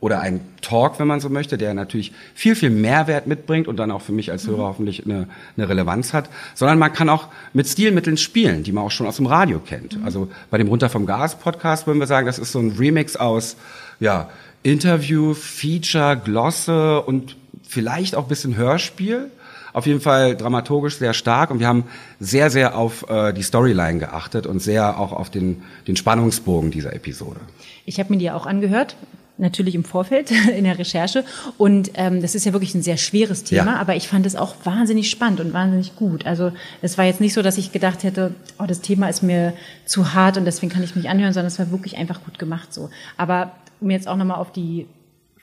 oder 0.00 0.20
ein 0.20 0.40
Talk, 0.60 1.00
wenn 1.00 1.08
man 1.08 1.20
so 1.20 1.28
möchte, 1.28 1.58
der 1.58 1.74
natürlich 1.74 2.12
viel, 2.34 2.54
viel 2.54 2.70
Mehrwert 2.70 3.26
mitbringt 3.26 3.66
und 3.66 3.76
dann 3.78 3.90
auch 3.90 4.02
für 4.02 4.12
mich 4.12 4.30
als 4.30 4.46
Hörer 4.46 4.58
mhm. 4.58 4.68
hoffentlich 4.68 5.04
eine, 5.04 5.28
eine 5.56 5.68
Relevanz 5.68 6.12
hat, 6.12 6.30
sondern 6.54 6.78
man 6.78 6.92
kann 6.92 7.08
auch 7.08 7.26
mit 7.52 7.66
Stilmitteln 7.66 8.16
spielen, 8.16 8.62
die 8.62 8.70
man 8.70 8.84
auch 8.84 8.90
schon 8.92 9.06
aus 9.06 9.16
dem 9.16 9.26
Radio 9.26 9.58
kennt. 9.58 9.98
Mhm. 9.98 10.04
Also 10.04 10.28
bei 10.50 10.58
dem 10.58 10.68
Runter 10.68 10.88
vom 10.88 11.04
Gas 11.04 11.36
Podcast 11.36 11.86
würden 11.86 11.98
wir 11.98 12.06
sagen, 12.06 12.26
das 12.26 12.38
ist 12.38 12.52
so 12.52 12.60
ein 12.60 12.76
Remix 12.78 13.16
aus, 13.16 13.56
ja, 13.98 14.30
Interview, 14.62 15.34
Feature, 15.34 16.16
Glosse 16.16 17.02
und 17.02 17.36
vielleicht 17.66 18.14
auch 18.14 18.26
bisschen 18.26 18.56
Hörspiel. 18.56 19.30
auf 19.72 19.86
jeden 19.86 20.00
Fall 20.00 20.36
dramaturgisch 20.36 20.98
sehr 20.98 21.12
stark 21.14 21.50
und 21.50 21.60
wir 21.60 21.66
haben 21.66 21.84
sehr, 22.20 22.50
sehr 22.50 22.76
auf 22.76 23.08
äh, 23.08 23.32
die 23.32 23.42
Storyline 23.42 23.98
geachtet 23.98 24.46
und 24.46 24.60
sehr 24.60 24.98
auch 24.98 25.12
auf 25.12 25.30
den, 25.30 25.62
den 25.86 25.96
Spannungsbogen 25.96 26.70
dieser 26.70 26.92
Episode. 26.94 27.40
Ich 27.84 27.98
habe 27.98 28.12
mir 28.12 28.18
die 28.18 28.30
auch 28.30 28.46
angehört, 28.46 28.96
natürlich 29.38 29.74
im 29.74 29.84
Vorfeld 29.84 30.30
in 30.56 30.64
der 30.64 30.78
Recherche. 30.78 31.24
Und 31.56 31.92
ähm, 31.94 32.20
das 32.20 32.34
ist 32.34 32.44
ja 32.44 32.52
wirklich 32.52 32.74
ein 32.74 32.82
sehr 32.82 32.96
schweres 32.96 33.44
Thema, 33.44 33.72
ja. 33.72 33.76
aber 33.76 33.96
ich 33.96 34.08
fand 34.08 34.26
es 34.26 34.36
auch 34.36 34.54
wahnsinnig 34.64 35.10
spannend 35.10 35.40
und 35.40 35.52
wahnsinnig 35.52 35.96
gut. 35.96 36.26
Also 36.26 36.52
es 36.82 36.98
war 36.98 37.04
jetzt 37.04 37.20
nicht 37.20 37.34
so, 37.34 37.42
dass 37.42 37.58
ich 37.58 37.72
gedacht 37.72 38.02
hätte, 38.02 38.34
oh, 38.58 38.66
das 38.66 38.80
Thema 38.80 39.08
ist 39.08 39.22
mir 39.22 39.54
zu 39.84 40.14
hart 40.14 40.36
und 40.36 40.44
deswegen 40.44 40.70
kann 40.72 40.82
ich 40.82 40.96
mich 40.96 41.08
anhören, 41.08 41.32
sondern 41.32 41.48
es 41.48 41.58
war 41.58 41.70
wirklich 41.70 41.96
einfach 41.96 42.22
gut 42.24 42.38
gemacht 42.38 42.74
so. 42.74 42.90
Aber 43.16 43.52
um 43.80 43.90
jetzt 43.90 44.08
auch 44.08 44.16
nochmal 44.16 44.38
auf 44.38 44.52
die 44.52 44.86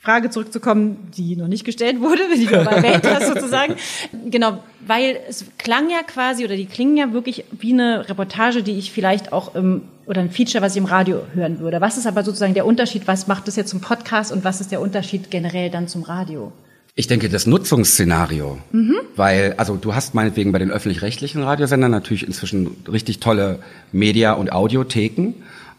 Frage 0.05 0.29
zurückzukommen, 0.29 1.11
die 1.17 1.35
noch 1.35 1.47
nicht 1.47 1.65
gestellt 1.65 1.99
wurde, 1.99 2.21
die 2.35 2.45
du 2.45 2.59
aber 2.59 2.71
erwähnt 2.71 3.05
hast 3.05 3.27
sozusagen. 3.27 3.75
Genau, 4.25 4.63
weil 4.85 5.17
es 5.27 5.45
klang 5.57 5.89
ja 5.89 6.03
quasi 6.05 6.45
oder 6.45 6.55
die 6.55 6.67
klingen 6.67 6.95
ja 6.95 7.11
wirklich 7.11 7.43
wie 7.51 7.73
eine 7.73 8.07
Reportage, 8.07 8.63
die 8.63 8.77
ich 8.77 8.91
vielleicht 8.91 9.33
auch 9.33 9.55
im 9.55 9.81
oder 10.05 10.21
ein 10.21 10.29
Feature, 10.29 10.63
was 10.63 10.73
ich 10.73 10.77
im 10.77 10.85
Radio 10.85 11.23
hören 11.33 11.59
würde. 11.59 11.81
Was 11.81 11.97
ist 11.97 12.05
aber 12.05 12.23
sozusagen 12.23 12.53
der 12.53 12.67
Unterschied? 12.67 13.07
Was 13.07 13.25
macht 13.25 13.47
das 13.47 13.55
jetzt 13.55 13.71
zum 13.71 13.81
Podcast 13.81 14.31
und 14.31 14.43
was 14.43 14.61
ist 14.61 14.71
der 14.71 14.79
Unterschied 14.79 15.31
generell 15.31 15.71
dann 15.71 15.87
zum 15.87 16.03
Radio? 16.03 16.51
Ich 16.97 17.07
denke, 17.07 17.27
das 17.27 17.45
Nutzungsszenario, 17.45 18.57
mhm. 18.71 18.95
weil, 19.15 19.55
also 19.57 19.75
du 19.75 19.95
hast 19.95 20.13
meinetwegen 20.13 20.53
bei 20.53 20.59
den 20.59 20.71
öffentlich-rechtlichen 20.71 21.43
Radiosendern 21.43 21.91
natürlich 21.91 22.25
inzwischen 22.25 22.69
richtig 22.89 23.19
tolle 23.19 23.59
Media- 23.91 24.33
und 24.33 24.53
Audiotheken. 24.53 25.33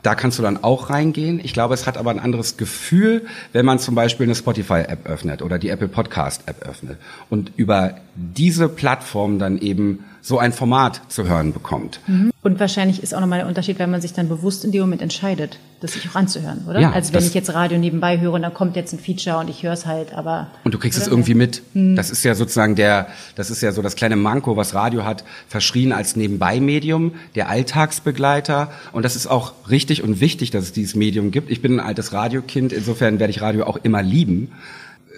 Da 0.07 0.15
kannst 0.15 0.39
du 0.39 0.43
dann 0.45 0.63
auch 0.63 0.89
reingehen. 0.89 1.41
Ich 1.43 1.53
glaube, 1.53 1.75
es 1.75 1.85
hat 1.85 1.99
aber 1.99 2.11
ein 2.11 2.21
anderes 2.21 2.57
Gefühl, 2.57 3.27
wenn 3.53 3.67
man 3.67 3.81
zum 3.81 3.97
Beispiel 3.97 4.23
eine 4.23 4.37
Spotify-App 4.37 5.05
öffnet 5.05 5.43
oder 5.43 5.59
die 5.59 5.69
Apple 5.69 5.89
Podcast-App 5.89 6.63
öffnet 6.63 6.99
und 7.29 7.51
über 7.57 7.97
diese 8.15 8.69
Plattform 8.69 9.41
dann 9.41 9.59
eben 9.59 10.05
so 10.27 10.41
ein 10.41 10.53
Format 10.53 11.03
zu 11.07 11.29
hören 11.29 11.53
bekommt. 11.53 12.01
Mhm. 12.09 12.33
Und 12.43 12.59
wahrscheinlich 12.59 13.01
ist 13.01 13.15
auch 13.15 13.21
nochmal 13.21 13.39
der 13.39 13.47
Unterschied, 13.47 13.79
wenn 13.79 13.93
man 13.93 14.01
sich 14.01 14.13
dann 14.13 14.29
bewusst 14.29 14.65
in 14.65 14.73
dem 14.73 14.81
Moment 14.81 15.01
entscheidet, 15.01 15.61
das 15.81 15.93
sich 15.93 16.09
auch 16.11 16.17
anzuhören, 16.17 16.65
oder? 16.69 16.81
Ja, 16.81 16.91
also 16.91 17.13
wenn 17.13 17.25
ich 17.25 17.33
jetzt 17.33 17.55
Radio 17.55 17.79
nebenbei 17.79 18.19
höre 18.19 18.33
und 18.33 18.43
dann 18.43 18.53
kommt 18.53 18.75
jetzt 18.75 18.93
ein 18.93 18.99
Feature 18.99 19.39
und 19.39 19.49
ich 19.49 19.63
höre 19.63 19.75
es 19.75 19.87
halt, 19.87 20.13
aber. 20.15 20.49
Und 20.65 20.75
du 20.75 20.79
kriegst 20.79 20.99
es 20.99 21.07
irgendwie 21.07 21.35
mit. 21.35 21.63
Mhm. 21.75 21.95
Das 21.95 22.11
ist 22.11 22.25
ja 22.25 22.35
sozusagen 22.35 22.75
der, 22.75 23.07
das 23.37 23.51
ist 23.51 23.63
ja 23.63 23.71
so 23.71 23.83
das 23.83 23.95
kleine 23.95 24.17
Manko, 24.17 24.57
was 24.57 24.75
Radio 24.75 25.05
hat, 25.05 25.23
verschrien 25.47 25.93
als 25.93 26.17
Nebenbei-Medium, 26.17 27.13
der 27.37 27.49
Alltagsbegleiter. 27.49 28.73
Und 28.91 29.05
das 29.05 29.15
ist 29.15 29.29
auch 29.29 29.53
richtig 29.71 30.03
und 30.03 30.19
wichtig, 30.19 30.51
dass 30.51 30.65
es 30.65 30.73
dieses 30.73 30.97
Medium 30.97 31.31
gibt. 31.31 31.53
Ich 31.53 31.63
bin 31.63 31.79
ein 31.79 31.87
altes 31.87 32.13
Radiokind, 32.13 32.73
insofern 32.73 33.21
werde 33.21 33.31
ich 33.31 33.43
Radio 33.43 33.65
auch 33.65 33.77
immer 33.77 34.03
lieben 34.03 34.51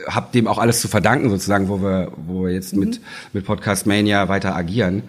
habe 0.06 0.28
dem 0.32 0.46
auch 0.46 0.58
alles 0.58 0.80
zu 0.80 0.88
verdanken 0.88 1.30
sozusagen, 1.30 1.68
wo 1.68 1.82
wir, 1.82 2.12
wo 2.16 2.44
wir 2.44 2.52
jetzt 2.52 2.74
mhm. 2.74 2.80
mit 2.80 3.00
mit 3.32 3.44
Podcast 3.44 3.86
Mania 3.86 4.28
weiter 4.28 4.54
agieren. 4.54 5.02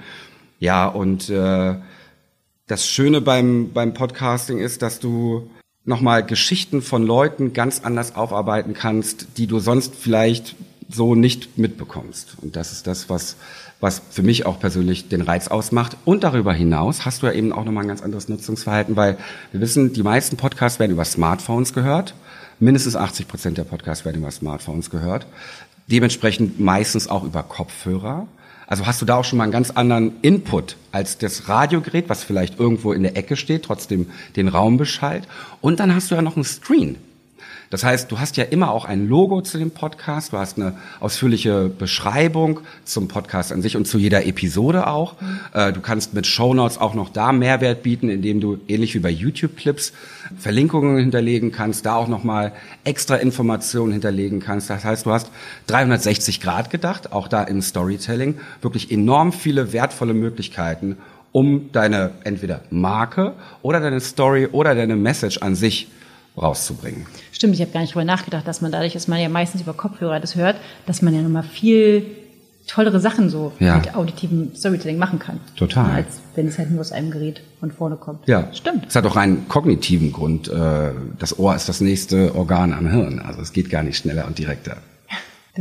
Ja 0.60 0.88
und 0.88 1.30
äh, 1.30 1.76
das 2.68 2.88
Schöne 2.88 3.22
beim 3.22 3.72
beim 3.74 3.94
Podcasting 3.94 4.60
ist, 4.60 4.82
dass 4.82 5.00
du 5.00 5.50
nochmal 5.86 6.26
Geschichten 6.26 6.82
von 6.82 7.04
Leuten 7.04 7.54
ganz 7.54 7.82
anders 7.84 8.16
aufarbeiten 8.16 8.74
kannst, 8.74 9.38
die 9.38 9.48
du 9.48 9.60
sonst 9.60 9.96
vielleicht 9.96 10.56
so 10.90 11.16
nicht 11.16 11.58
mitbekommst. 11.58 12.38
Und 12.42 12.56
das 12.56 12.72
ist 12.72 12.88
das, 12.88 13.10
was 13.10 13.36
was 13.80 14.02
für 14.10 14.24
mich 14.24 14.46
auch 14.46 14.60
persönlich 14.60 15.08
den 15.08 15.22
Reiz 15.22 15.48
ausmacht. 15.48 15.96
Und 16.04 16.24
darüber 16.24 16.54
hinaus 16.54 17.06
hast 17.06 17.22
du 17.22 17.28
ja 17.28 17.34
eben 17.34 17.54
auch 17.54 17.64
nochmal 17.64 17.86
ein 17.86 17.88
ganz 17.88 18.02
anderes 18.02 18.28
Nutzungsverhalten, 18.28 18.96
weil 18.96 19.18
wir 19.52 19.62
wissen, 19.62 19.94
die 19.94 20.04
meisten 20.04 20.38
Podcasts 20.38 20.80
werden 20.80 20.92
über 20.92 21.06
Smartphones 21.06 21.74
gehört. 21.74 22.14
Mindestens 22.60 22.96
80 22.96 23.28
Prozent 23.28 23.58
der 23.58 23.64
Podcasts 23.64 24.04
werden 24.04 24.18
über 24.18 24.32
Smartphones 24.32 24.90
gehört. 24.90 25.26
Dementsprechend 25.88 26.60
meistens 26.60 27.08
auch 27.08 27.24
über 27.24 27.42
Kopfhörer. 27.44 28.28
Also 28.68 28.86
hast 28.86 29.02
du 29.02 29.06
da 29.06 29.16
auch 29.16 29.24
schon 29.24 29.38
mal 29.38 29.46
einen 29.46 29.54
ganz 29.54 29.72
anderen 29.72 30.22
Input 30.22 30.76
als 30.92 31.18
das 31.18 31.48
Radiogerät, 31.48 32.10
was 32.10 32.24
vielleicht 32.24 32.60
irgendwo 32.60 32.92
in 32.92 33.02
der 33.04 33.18
Ecke 33.18 33.36
steht, 33.36 33.64
trotzdem 33.64 34.12
den 34.36 34.48
Raum 34.48 34.78
beschallt. 34.78 35.28
Und 35.62 35.80
dann 35.80 35.96
hast 35.96 36.12
du 36.12 36.16
ja 36.16 36.22
noch 36.22 36.36
einen 36.36 36.44
Screen. 36.44 36.98
Das 37.70 37.84
heißt, 37.84 38.12
du 38.12 38.20
hast 38.20 38.36
ja 38.36 38.46
immer 38.46 38.72
auch 38.72 38.86
ein 38.86 39.08
Logo 39.08 39.42
zu 39.42 39.60
dem 39.60 39.70
Podcast, 39.70 40.34
du 40.34 40.38
hast 40.38 40.58
eine 40.58 40.76
ausführliche 41.00 41.70
Beschreibung 41.70 42.62
zum 42.84 43.08
Podcast 43.08 43.52
an 43.52 43.62
sich 43.62 43.78
und 43.78 43.86
zu 43.86 44.00
jeder 44.00 44.26
Episode 44.26 44.88
auch. 44.88 45.16
Mhm. 45.22 45.74
Du 45.74 45.82
kannst 45.82 46.16
mit 46.16 46.26
Shownotes 46.26 46.80
auch 46.80 46.96
noch 46.96 47.10
da 47.10 47.32
Mehrwert 47.32 47.84
bieten, 47.84 48.10
indem 48.10 48.42
du 48.42 48.58
ähnlich 48.68 48.96
wie 48.96 49.00
bei 49.00 49.12
YouTube-Clips 49.12 49.94
Verlinkungen 50.38 50.98
hinterlegen 50.98 51.52
kannst, 51.52 51.86
da 51.86 51.96
auch 51.96 52.08
nochmal 52.08 52.54
extra 52.86 53.18
Informationen 53.18 53.92
hinterlegen 53.92 54.40
kannst. 54.40 54.70
Das 54.72 54.84
heißt, 54.84 55.06
du 55.06 55.12
hast 55.12 55.30
360 55.68 56.42
Grad 56.42 56.72
gedacht, 56.72 57.12
auch 57.12 57.28
da 57.28 57.44
im 57.44 57.62
Storytelling, 57.62 58.40
wirklich 58.62 58.92
enorm 58.92 59.32
viele 59.32 59.74
wertvolle 59.74 60.16
Möglichkeiten, 60.16 60.98
um 61.32 61.72
deine 61.72 62.12
entweder 62.24 62.62
Marke 62.72 63.34
oder 63.62 63.80
deine 63.80 64.00
Story 64.00 64.48
oder 64.52 64.74
deine 64.74 64.96
Message 64.96 65.38
an 65.38 65.54
sich 65.54 65.88
rauszubringen. 66.38 67.06
Stimmt, 67.40 67.56
ich 67.56 67.62
habe 67.62 67.72
gar 67.72 67.80
nicht 67.80 67.96
drüber 67.96 68.04
nachgedacht, 68.04 68.46
dass 68.46 68.60
man 68.60 68.70
dadurch, 68.70 68.92
dass 68.92 69.08
man 69.08 69.18
ja 69.18 69.30
meistens 69.30 69.62
über 69.62 69.72
Kopfhörer 69.72 70.20
das 70.20 70.36
hört, 70.36 70.58
dass 70.86 71.02
man 71.02 71.16
ja 71.16 71.22
nochmal 71.22 71.44
viel 71.44 72.06
tollere 72.68 73.00
Sachen 73.00 73.30
so 73.30 73.54
ja. 73.60 73.78
mit 73.78 73.96
auditivem 73.96 74.54
Storytelling 74.54 74.98
machen 74.98 75.20
kann. 75.20 75.40
Total. 75.56 75.90
Als 75.90 76.20
wenn 76.36 76.48
es 76.50 76.58
halt 76.58 76.70
nur 76.70 76.82
aus 76.82 76.92
einem 76.92 77.12
Gerät 77.12 77.42
von 77.62 77.72
vorne 77.72 77.96
kommt. 77.96 78.28
Ja. 78.28 78.50
Stimmt. 78.52 78.88
Es 78.90 78.96
hat 78.98 79.06
auch 79.06 79.16
einen 79.16 79.48
kognitiven 79.48 80.12
Grund. 80.12 80.50
Äh, 80.50 80.92
das 81.18 81.40
Ohr 81.40 81.56
ist 81.56 81.70
das 81.70 81.80
nächste 81.80 82.36
Organ 82.36 82.74
am 82.74 82.90
Hirn. 82.90 83.20
Also 83.20 83.40
es 83.40 83.54
geht 83.54 83.70
gar 83.70 83.84
nicht 83.84 83.96
schneller 83.96 84.28
und 84.28 84.38
direkter. 84.38 84.76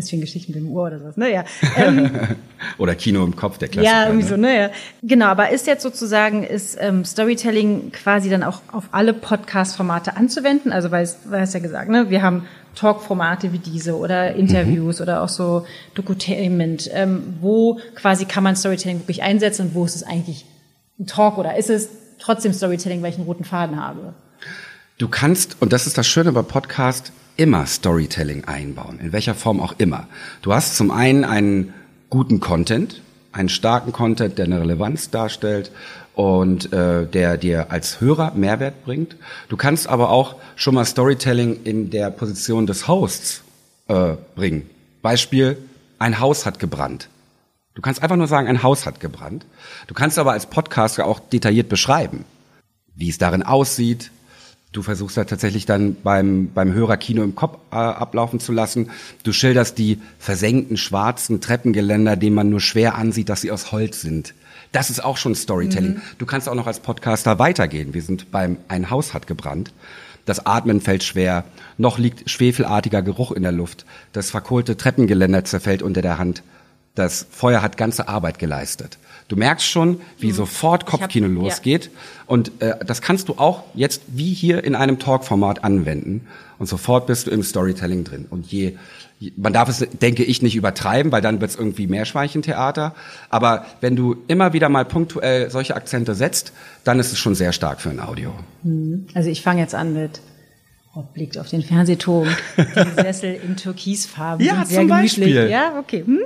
Deswegen 0.01 0.21
Geschichten 0.21 0.53
mit 0.53 0.61
dem 0.61 0.71
Ohr 0.71 0.87
oder 0.87 0.99
sowas. 0.99 1.17
Naja. 1.17 1.45
Ähm, 1.77 2.11
oder 2.79 2.95
Kino 2.95 3.25
im 3.25 3.37
Kopf, 3.37 3.59
der 3.59 3.69
Klassiker. 3.69 3.93
Ja, 3.93 4.07
irgendwie 4.07 4.25
ne? 4.25 4.29
so, 4.29 4.37
naja. 4.37 4.71
Genau, 5.03 5.27
aber 5.27 5.51
ist 5.51 5.67
jetzt 5.67 5.83
sozusagen, 5.83 6.45
ist 6.45 6.77
ähm, 6.81 7.05
Storytelling 7.05 7.93
quasi 7.93 8.31
dann 8.31 8.43
auch 8.43 8.61
auf 8.73 8.85
alle 8.93 9.13
Podcast-Formate 9.13 10.17
anzuwenden? 10.17 10.73
Also, 10.73 10.91
weil 10.91 11.05
es, 11.05 11.19
weil 11.29 11.43
es 11.43 11.53
ja 11.53 11.61
gesagt, 11.61 11.91
ne, 11.91 12.11
wir 12.11 12.23
haben 12.23 12.45
Talk-Formate 12.75 13.53
wie 13.53 13.59
diese 13.59 13.97
oder 13.97 14.35
Interviews 14.35 14.99
mhm. 14.99 15.03
oder 15.03 15.23
auch 15.23 15.29
so 15.29 15.67
Docutainment. 15.95 16.89
Ähm, 16.93 17.35
wo 17.41 17.79
quasi 17.95 18.25
kann 18.25 18.45
man 18.45 18.57
Storytelling 18.57 19.01
wirklich 19.01 19.23
einsetzen 19.23 19.69
und 19.69 19.75
wo 19.75 19.85
ist 19.85 19.97
es 19.97 20.03
eigentlich 20.03 20.47
ein 20.99 21.07
Talk 21.07 21.39
oder 21.39 21.57
ist 21.57 21.71
es 21.71 21.89
trotzdem 22.19 22.53
Storytelling, 22.53 23.03
weil 23.03 23.11
ich 23.11 23.17
einen 23.17 23.27
roten 23.27 23.45
Faden 23.45 23.83
habe? 23.83 24.15
Du 24.99 25.07
kannst, 25.07 25.63
und 25.63 25.73
das 25.73 25.87
ist 25.87 25.97
das 25.97 26.09
Schöne 26.09 26.33
bei 26.33 26.43
Podcast, 26.43 27.13
immer 27.37 27.67
Storytelling 27.67 28.47
einbauen, 28.47 28.99
in 28.99 29.13
welcher 29.13 29.37
Form 29.37 29.61
auch 29.61 29.77
immer. 29.79 30.09
Du 30.43 30.53
hast 30.53 30.77
zum 30.77 30.91
einen 30.91 31.25
einen 31.25 31.73
guten 32.11 32.41
Content, 32.41 33.01
einen 33.31 33.49
starken 33.49 33.93
Content, 33.93 34.39
der 34.39 34.47
eine 34.47 34.61
Relevanz 34.61 35.11
darstellt 35.11 35.71
und 36.17 36.73
äh, 36.73 37.07
der 37.07 37.37
dir 37.37 37.71
als 37.71 38.01
Hörer 38.01 38.33
Mehrwert 38.35 38.85
bringt. 38.85 39.15
Du 39.49 39.57
kannst 39.57 39.89
aber 39.89 40.11
auch 40.11 40.35
schon 40.57 40.75
mal 40.75 40.85
Storytelling 40.85 41.63
in 41.63 41.91
der 41.91 42.11
Position 42.11 42.67
des 42.67 42.89
Hosts 42.89 43.45
äh, 43.87 44.15
bringen. 44.35 44.69
Beispiel, 45.01 45.59
ein 46.01 46.19
Haus 46.19 46.45
hat 46.45 46.59
gebrannt. 46.59 47.09
Du 47.77 47.83
kannst 47.83 48.03
einfach 48.03 48.17
nur 48.17 48.27
sagen, 48.27 48.49
ein 48.49 48.65
Haus 48.65 48.85
hat 48.85 48.99
gebrannt. 48.99 49.47
Du 49.87 49.95
kannst 49.95 50.19
aber 50.19 50.33
als 50.33 50.47
Podcaster 50.47 51.07
auch 51.07 51.21
detailliert 51.21 51.69
beschreiben, 51.69 52.25
wie 52.97 53.11
es 53.11 53.19
darin 53.19 53.45
aussieht, 53.45 54.11
Du 54.73 54.83
versuchst 54.83 55.17
da 55.17 55.25
tatsächlich 55.25 55.65
dann 55.65 55.97
beim, 56.03 56.51
beim 56.53 56.73
Hörer 56.73 56.99
Kino 56.99 57.23
im 57.23 57.35
Kopf 57.35 57.59
äh, 57.71 57.77
ablaufen 57.77 58.39
zu 58.39 58.53
lassen. 58.53 58.91
Du 59.23 59.33
schilderst 59.33 59.79
die 59.79 59.99
versenkten 60.19 60.77
schwarzen 60.77 61.41
Treppengeländer, 61.41 62.17
denen 62.17 62.37
man 62.37 62.51
nur 62.51 62.61
schwer 62.61 62.95
ansieht, 62.95 63.31
dass 63.31 63.41
sie 63.41 63.51
aus 63.51 63.73
Holz 63.73 64.03
sind. 64.03 64.35
Das 64.73 64.91
ist 64.91 65.03
auch 65.03 65.17
schon 65.17 65.35
Storytelling. 65.35 65.95
Mhm. 65.95 66.03
Du 66.19 66.27
kannst 66.27 66.49
auch 66.49 66.55
noch 66.55 66.67
als 66.67 66.81
Podcaster 66.81 67.39
weitergehen. 67.39 67.95
Wir 67.95 68.03
sind 68.03 68.31
beim 68.31 68.59
Ein 68.69 68.91
Haus 68.91 69.15
hat 69.15 69.27
gebrannt. 69.27 69.73
Das 70.27 70.45
Atmen 70.45 70.83
fällt 70.83 71.03
schwer. 71.03 71.47
Noch 71.79 71.97
liegt 71.97 72.29
schwefelartiger 72.29 73.01
Geruch 73.01 73.33
in 73.33 73.45
der 73.45 73.53
Luft. 73.53 73.87
Das 74.13 74.31
verkohlte 74.31 74.77
Treppengeländer 74.77 75.45
zerfällt 75.45 75.81
unter 75.81 76.03
der 76.03 76.19
Hand. 76.19 76.43
Das 76.95 77.27
Feuer 77.31 77.63
hat 77.63 77.79
ganze 77.79 78.09
Arbeit 78.09 78.39
geleistet. 78.39 78.99
Du 79.29 79.37
merkst 79.37 79.67
schon, 79.67 80.01
wie 80.19 80.29
mhm. 80.29 80.37
sofort 80.37 80.87
Kopfkino 80.87 81.27
hab, 81.27 81.35
losgeht. 81.35 81.85
Ja. 81.85 81.91
Und 82.27 82.51
äh, 82.61 82.83
das 82.85 83.03
kannst 83.03 83.29
du 83.29 83.35
auch 83.35 83.65
jetzt 83.75 84.03
wie 84.09 84.33
hier 84.33 84.65
in 84.65 84.75
einem 84.75 84.99
Talkformat 84.99 85.65
anwenden. 85.65 86.27
Und 86.59 86.67
sofort 86.67 87.07
bist 87.07 87.27
du 87.27 87.31
im 87.31 87.43
Storytelling 87.43 88.05
drin. 88.05 88.27
Und 88.29 88.51
je, 88.51 88.77
man 89.37 89.53
darf 89.53 89.69
es, 89.69 89.87
denke 90.01 90.25
ich, 90.25 90.41
nicht 90.41 90.57
übertreiben, 90.57 91.13
weil 91.13 91.21
dann 91.21 91.41
wird 91.41 91.51
es 91.51 91.57
irgendwie 91.57 91.87
Meerschweinchentheater. 91.87 92.95
Aber 93.29 93.67
wenn 93.81 93.97
du 93.97 94.17
immer 94.29 94.55
wieder 94.55 94.71
mal 94.71 94.87
punktuell 94.87 95.51
solche 95.51 95.77
Akzente 95.77 96.15
setzt, 96.15 96.53
dann 96.85 96.99
ist 96.99 97.13
es 97.13 97.19
schon 97.19 97.35
sehr 97.35 97.53
stark 97.53 97.81
für 97.81 97.91
ein 97.91 98.01
Audio. 98.01 98.33
Mhm. 98.63 99.07
Also 99.15 99.29
ich 99.29 99.43
fange 99.43 99.61
jetzt 99.61 99.75
an 99.75 99.93
mit 99.93 100.21
Blick 101.15 101.37
auf 101.39 101.49
den 101.49 101.63
Fernsehturm, 101.63 102.29
die 102.57 102.95
Sessel 103.03 103.39
in 103.47 103.57
Türkisfarben. 103.57 104.45
Ja, 104.45 104.65
sehr 104.65 104.81
zum 104.81 104.89
gemütlich. 104.89 105.17
Beispiel. 105.17 105.49
Ja, 105.49 105.79
okay. 105.79 106.05
Hm? 106.05 106.21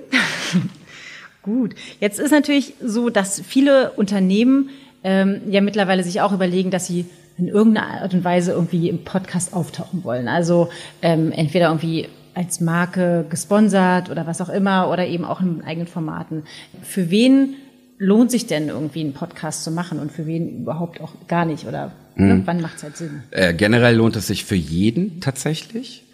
Gut. 1.43 1.75
Jetzt 2.01 2.21
ist 2.21 2.31
natürlich 2.31 2.75
so, 2.81 3.11
dass 3.11 3.41
viele 3.41 3.93
Unternehmen 3.93 4.71
ähm, 5.05 5.41
ja 5.49 5.61
mittlerweile 5.61 6.05
sich 6.05 6.21
auch 6.21 6.33
überlegen, 6.33 6.71
dass 6.71 6.87
sie 6.87 7.07
in 7.39 7.49
irgendeiner 7.49 8.03
Art 8.03 8.15
und 8.15 8.25
Weise 8.25 8.53
irgendwie 8.53 8.89
im 8.89 9.05
Podcast 9.05 9.53
auftauchen 9.53 10.05
wollen. 10.05 10.29
Also 10.29 10.69
ähm, 11.01 11.33
entweder 11.33 11.69
irgendwie 11.69 12.09
als 12.35 12.61
Marke 12.61 13.27
gesponsert 13.29 14.11
oder 14.11 14.27
was 14.27 14.41
auch 14.41 14.49
immer 14.49 14.91
oder 14.91 15.07
eben 15.07 15.25
auch 15.25 15.41
in 15.41 15.63
eigenen 15.65 15.87
Formaten. 15.87 16.45
Für 16.83 17.11
wen 17.11 17.55
lohnt 17.99 18.31
sich 18.31 18.47
denn 18.47 18.69
irgendwie 18.69 19.01
einen 19.01 19.13
Podcast 19.13 19.65
zu 19.65 19.71
machen 19.71 19.99
und 19.99 20.13
für 20.13 20.27
wen 20.27 20.63
überhaupt 20.63 21.01
auch 21.01 21.13
gar 21.29 21.45
nicht 21.45 21.67
oder 21.67 21.93
mhm. 22.17 22.43
wann 22.47 22.61
macht 22.61 22.77
es 22.77 22.83
halt 22.83 22.97
Sinn? 22.97 23.23
Äh, 23.31 23.55
generell 23.55 23.97
lohnt 23.97 24.17
es 24.17 24.27
sich 24.27 24.45
für 24.45 24.57
jeden 24.57 25.21
tatsächlich. 25.21 26.05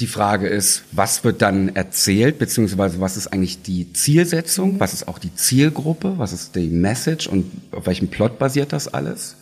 Die 0.00 0.08
Frage 0.08 0.48
ist, 0.48 0.82
was 0.90 1.22
wird 1.22 1.40
dann 1.40 1.76
erzählt, 1.76 2.40
beziehungsweise 2.40 3.00
was 3.00 3.16
ist 3.16 3.28
eigentlich 3.28 3.62
die 3.62 3.92
Zielsetzung, 3.92 4.80
was 4.80 4.92
ist 4.92 5.06
auch 5.06 5.20
die 5.20 5.32
Zielgruppe, 5.34 6.14
was 6.16 6.32
ist 6.32 6.56
die 6.56 6.68
Message 6.68 7.28
und 7.28 7.48
auf 7.70 7.86
welchem 7.86 8.08
Plot 8.08 8.40
basiert 8.40 8.72
das 8.72 8.92
alles? 8.92 9.36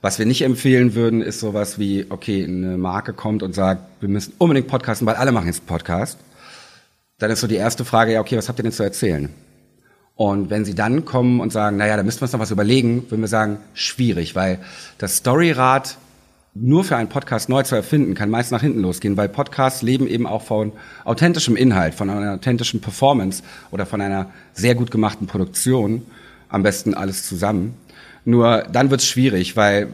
Was 0.00 0.18
wir 0.18 0.24
nicht 0.24 0.42
empfehlen 0.42 0.94
würden, 0.94 1.20
ist 1.20 1.40
sowas 1.40 1.78
wie, 1.78 2.06
okay, 2.08 2.44
eine 2.44 2.78
Marke 2.78 3.12
kommt 3.12 3.42
und 3.42 3.54
sagt, 3.54 3.82
wir 4.00 4.08
müssen 4.08 4.32
unbedingt 4.38 4.66
podcasten, 4.66 5.06
weil 5.06 5.16
alle 5.16 5.32
machen 5.32 5.46
jetzt 5.46 5.66
Podcast. 5.66 6.18
Dann 7.18 7.30
ist 7.30 7.40
so 7.40 7.46
die 7.46 7.56
erste 7.56 7.84
Frage, 7.84 8.12
ja, 8.12 8.20
okay, 8.20 8.36
was 8.36 8.48
habt 8.48 8.58
ihr 8.58 8.62
denn 8.62 8.72
zu 8.72 8.82
erzählen? 8.82 9.28
Und 10.14 10.48
wenn 10.48 10.64
sie 10.64 10.74
dann 10.74 11.04
kommen 11.04 11.40
und 11.40 11.52
sagen, 11.52 11.76
naja, 11.76 11.98
da 11.98 12.02
müssen 12.02 12.20
wir 12.20 12.24
uns 12.24 12.32
noch 12.32 12.40
was 12.40 12.50
überlegen, 12.50 13.10
würden 13.10 13.20
wir 13.20 13.28
sagen, 13.28 13.58
schwierig, 13.74 14.34
weil 14.34 14.58
das 14.96 15.18
Storyrad 15.18 15.98
nur 16.60 16.84
für 16.84 16.96
einen 16.96 17.08
Podcast 17.08 17.48
neu 17.48 17.62
zu 17.62 17.74
erfinden, 17.74 18.14
kann 18.14 18.30
meist 18.30 18.52
nach 18.52 18.60
hinten 18.60 18.80
losgehen, 18.80 19.16
weil 19.16 19.28
Podcasts 19.28 19.82
leben 19.82 20.06
eben 20.06 20.26
auch 20.26 20.42
von 20.42 20.72
authentischem 21.04 21.56
Inhalt, 21.56 21.94
von 21.94 22.10
einer 22.10 22.34
authentischen 22.34 22.80
Performance 22.80 23.42
oder 23.70 23.86
von 23.86 24.00
einer 24.00 24.30
sehr 24.54 24.74
gut 24.74 24.90
gemachten 24.90 25.26
Produktion. 25.26 26.02
Am 26.48 26.62
besten 26.62 26.94
alles 26.94 27.26
zusammen. 27.26 27.74
Nur 28.24 28.64
dann 28.72 28.90
wird's 28.90 29.06
schwierig, 29.06 29.56
weil 29.56 29.88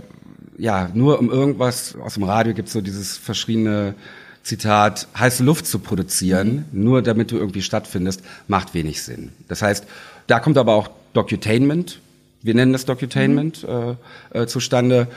ja, 0.59 0.91
nur 0.95 1.19
um 1.19 1.31
irgendwas 1.31 1.97
aus 1.97 2.15
dem 2.15 2.23
Radio 2.25 2.55
gibt's 2.55 2.73
so 2.73 2.81
dieses 2.81 3.17
verschriene 3.17 3.95
Zitat, 4.43 5.09
heiße 5.19 5.43
Luft 5.43 5.67
zu 5.67 5.79
produzieren, 5.79 6.67
mhm. 6.73 6.85
nur 6.85 7.03
damit 7.03 7.31
du 7.31 7.37
irgendwie 7.37 7.63
stattfindest, 7.63 8.23
macht 8.49 8.75
wenig 8.75 9.03
Sinn. 9.03 9.33
Das 9.49 9.63
heißt, 9.63 9.87
da 10.27 10.41
kommt 10.41 10.59
aber 10.59 10.75
auch 10.75 10.91
Docutainment, 11.15 12.01
wir 12.43 12.55
nennen 12.55 12.73
das 12.73 12.85
Docutainment, 12.85 13.63
mhm. 13.63 13.97
äh, 14.33 14.43
äh, 14.43 14.47
zustande. 14.47 15.09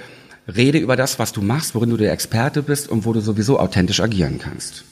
Rede 0.48 0.78
über 0.78 0.96
das, 0.96 1.20
was 1.20 1.32
du 1.32 1.42
machst, 1.42 1.76
worin 1.76 1.90
du 1.90 1.98
der 1.98 2.12
Experte 2.12 2.62
bist 2.62 2.90
und 2.90 3.06
wo 3.06 3.14
du 3.14 3.20
sowieso 3.20 3.60
authentisch 3.60 4.00
agieren 4.00 4.40
kannst. 4.40 4.84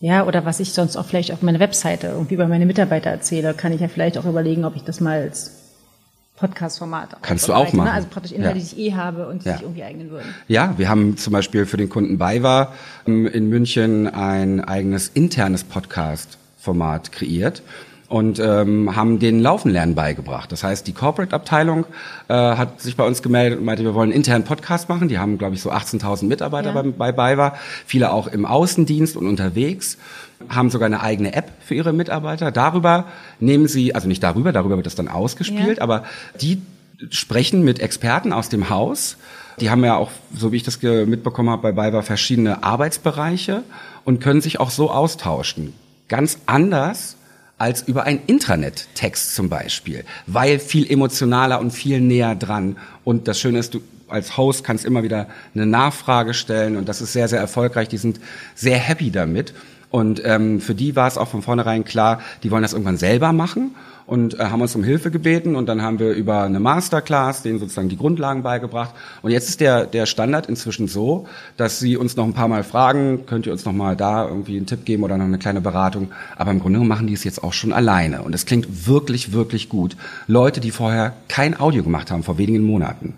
Ja, 0.00 0.26
oder 0.26 0.44
was 0.44 0.60
ich 0.60 0.72
sonst 0.72 0.96
auch 0.96 1.06
vielleicht 1.06 1.32
auf 1.32 1.42
meiner 1.42 1.58
Webseite 1.58 2.08
irgendwie 2.08 2.34
über 2.34 2.46
meine 2.46 2.66
Mitarbeiter 2.66 3.10
erzähle, 3.10 3.54
kann 3.54 3.72
ich 3.72 3.80
ja 3.80 3.88
vielleicht 3.88 4.16
auch 4.18 4.24
überlegen, 4.24 4.64
ob 4.64 4.76
ich 4.76 4.82
das 4.82 5.00
mal 5.00 5.22
als 5.22 5.52
Podcast-Format. 6.36 7.16
Kannst 7.22 7.48
du 7.48 7.52
auch 7.52 7.72
ne? 7.72 7.78
machen. 7.78 7.88
Ne? 7.88 7.92
Also 7.92 8.08
praktisch 8.08 8.32
Inhalte, 8.32 8.58
ja. 8.58 8.64
die 8.64 8.78
ich 8.78 8.78
eh 8.78 8.94
habe 8.94 9.26
und 9.26 9.42
die 9.42 9.48
ja. 9.48 9.54
sich 9.54 9.62
irgendwie 9.62 9.82
eignen 9.82 10.10
würden. 10.10 10.32
Ja, 10.46 10.74
wir 10.78 10.88
haben 10.88 11.16
zum 11.16 11.32
Beispiel 11.32 11.66
für 11.66 11.76
den 11.76 11.88
Kunden 11.88 12.18
BayWa 12.18 12.72
ähm, 13.06 13.26
in 13.26 13.48
München 13.48 14.06
ein 14.06 14.60
eigenes 14.62 15.08
internes 15.08 15.64
Podcast-Format 15.64 17.10
kreiert 17.10 17.62
und 18.08 18.38
ähm, 18.38 18.96
haben 18.96 19.18
den 19.18 19.40
Laufen 19.40 19.70
lernen 19.70 19.94
beigebracht. 19.94 20.50
Das 20.50 20.64
heißt, 20.64 20.86
die 20.86 20.94
Corporate-Abteilung 20.94 21.84
äh, 22.28 22.32
hat 22.32 22.80
sich 22.80 22.96
bei 22.96 23.04
uns 23.04 23.22
gemeldet 23.22 23.58
und 23.58 23.66
meinte, 23.66 23.84
wir 23.84 23.94
wollen 23.94 24.10
einen 24.10 24.16
internen 24.16 24.44
Podcast 24.44 24.88
machen. 24.88 25.08
Die 25.08 25.18
haben, 25.18 25.36
glaube 25.36 25.54
ich, 25.54 25.60
so 25.60 25.70
18.000 25.70 26.24
Mitarbeiter 26.24 26.74
ja. 26.74 26.82
bei, 26.82 26.90
bei 26.90 27.12
BayWa, 27.12 27.54
viele 27.84 28.10
auch 28.12 28.26
im 28.26 28.46
Außendienst 28.46 29.16
und 29.16 29.26
unterwegs 29.26 29.98
haben 30.48 30.70
sogar 30.70 30.86
eine 30.86 31.02
eigene 31.02 31.34
App 31.34 31.50
für 31.60 31.74
ihre 31.74 31.92
Mitarbeiter. 31.92 32.50
Darüber 32.50 33.04
nehmen 33.40 33.68
sie, 33.68 33.94
also 33.94 34.08
nicht 34.08 34.22
darüber, 34.22 34.52
darüber 34.52 34.76
wird 34.76 34.86
das 34.86 34.94
dann 34.94 35.08
ausgespielt, 35.08 35.78
ja. 35.78 35.82
aber 35.82 36.04
die 36.40 36.62
sprechen 37.10 37.62
mit 37.62 37.80
Experten 37.80 38.32
aus 38.32 38.48
dem 38.48 38.70
Haus. 38.70 39.18
Die 39.60 39.68
haben 39.68 39.84
ja 39.84 39.96
auch, 39.96 40.10
so 40.34 40.52
wie 40.52 40.56
ich 40.56 40.62
das 40.62 40.80
mitbekommen 40.80 41.50
habe, 41.50 41.62
bei 41.62 41.72
BayWa 41.72 42.02
verschiedene 42.02 42.62
Arbeitsbereiche 42.62 43.64
und 44.04 44.20
können 44.20 44.40
sich 44.40 44.60
auch 44.60 44.70
so 44.70 44.90
austauschen. 44.90 45.74
Ganz 46.08 46.38
anders 46.46 47.17
als 47.58 47.82
über 47.82 48.04
ein 48.04 48.20
Intranet-Text 48.26 49.34
zum 49.34 49.48
Beispiel, 49.48 50.04
weil 50.26 50.58
viel 50.58 50.90
emotionaler 50.90 51.60
und 51.60 51.72
viel 51.72 52.00
näher 52.00 52.34
dran. 52.34 52.76
Und 53.04 53.28
das 53.28 53.40
Schöne 53.40 53.58
ist, 53.58 53.74
du 53.74 53.80
als 54.08 54.36
Host 54.36 54.64
kannst 54.64 54.84
immer 54.84 55.02
wieder 55.02 55.28
eine 55.54 55.66
Nachfrage 55.66 56.34
stellen 56.34 56.76
und 56.76 56.88
das 56.88 57.00
ist 57.00 57.12
sehr, 57.12 57.28
sehr 57.28 57.40
erfolgreich. 57.40 57.88
Die 57.88 57.98
sind 57.98 58.20
sehr 58.54 58.78
happy 58.78 59.10
damit. 59.10 59.52
Und 59.90 60.22
ähm, 60.24 60.60
für 60.60 60.74
die 60.74 60.96
war 60.96 61.08
es 61.08 61.16
auch 61.16 61.28
von 61.28 61.42
vornherein 61.42 61.84
klar, 61.84 62.20
die 62.42 62.50
wollen 62.50 62.62
das 62.62 62.72
irgendwann 62.72 62.98
selber 62.98 63.32
machen 63.32 63.74
und 64.08 64.40
äh, 64.40 64.44
haben 64.44 64.62
uns 64.62 64.74
um 64.74 64.82
Hilfe 64.82 65.10
gebeten 65.10 65.54
und 65.54 65.66
dann 65.66 65.82
haben 65.82 65.98
wir 65.98 66.12
über 66.12 66.42
eine 66.42 66.60
Masterclass 66.60 67.42
denen 67.42 67.58
sozusagen 67.58 67.90
die 67.90 67.98
Grundlagen 67.98 68.42
beigebracht 68.42 68.94
und 69.20 69.30
jetzt 69.30 69.50
ist 69.50 69.60
der 69.60 69.84
der 69.84 70.06
Standard 70.06 70.46
inzwischen 70.46 70.88
so, 70.88 71.26
dass 71.58 71.78
sie 71.78 71.96
uns 71.96 72.16
noch 72.16 72.24
ein 72.24 72.32
paar 72.32 72.48
Mal 72.48 72.64
fragen, 72.64 73.26
könnt 73.26 73.46
ihr 73.46 73.52
uns 73.52 73.66
noch 73.66 73.74
mal 73.74 73.96
da 73.96 74.26
irgendwie 74.26 74.56
einen 74.56 74.66
Tipp 74.66 74.86
geben 74.86 75.04
oder 75.04 75.18
noch 75.18 75.26
eine 75.26 75.38
kleine 75.38 75.60
Beratung, 75.60 76.10
aber 76.36 76.50
im 76.50 76.60
Grunde 76.60 76.80
machen 76.80 77.06
die 77.06 77.12
es 77.12 77.24
jetzt 77.24 77.44
auch 77.44 77.52
schon 77.52 77.72
alleine 77.72 78.22
und 78.22 78.34
es 78.34 78.46
klingt 78.46 78.86
wirklich 78.86 79.32
wirklich 79.32 79.68
gut. 79.68 79.94
Leute, 80.26 80.60
die 80.60 80.70
vorher 80.70 81.12
kein 81.28 81.60
Audio 81.60 81.82
gemacht 81.82 82.10
haben 82.10 82.22
vor 82.22 82.38
wenigen 82.38 82.64
Monaten. 82.64 83.12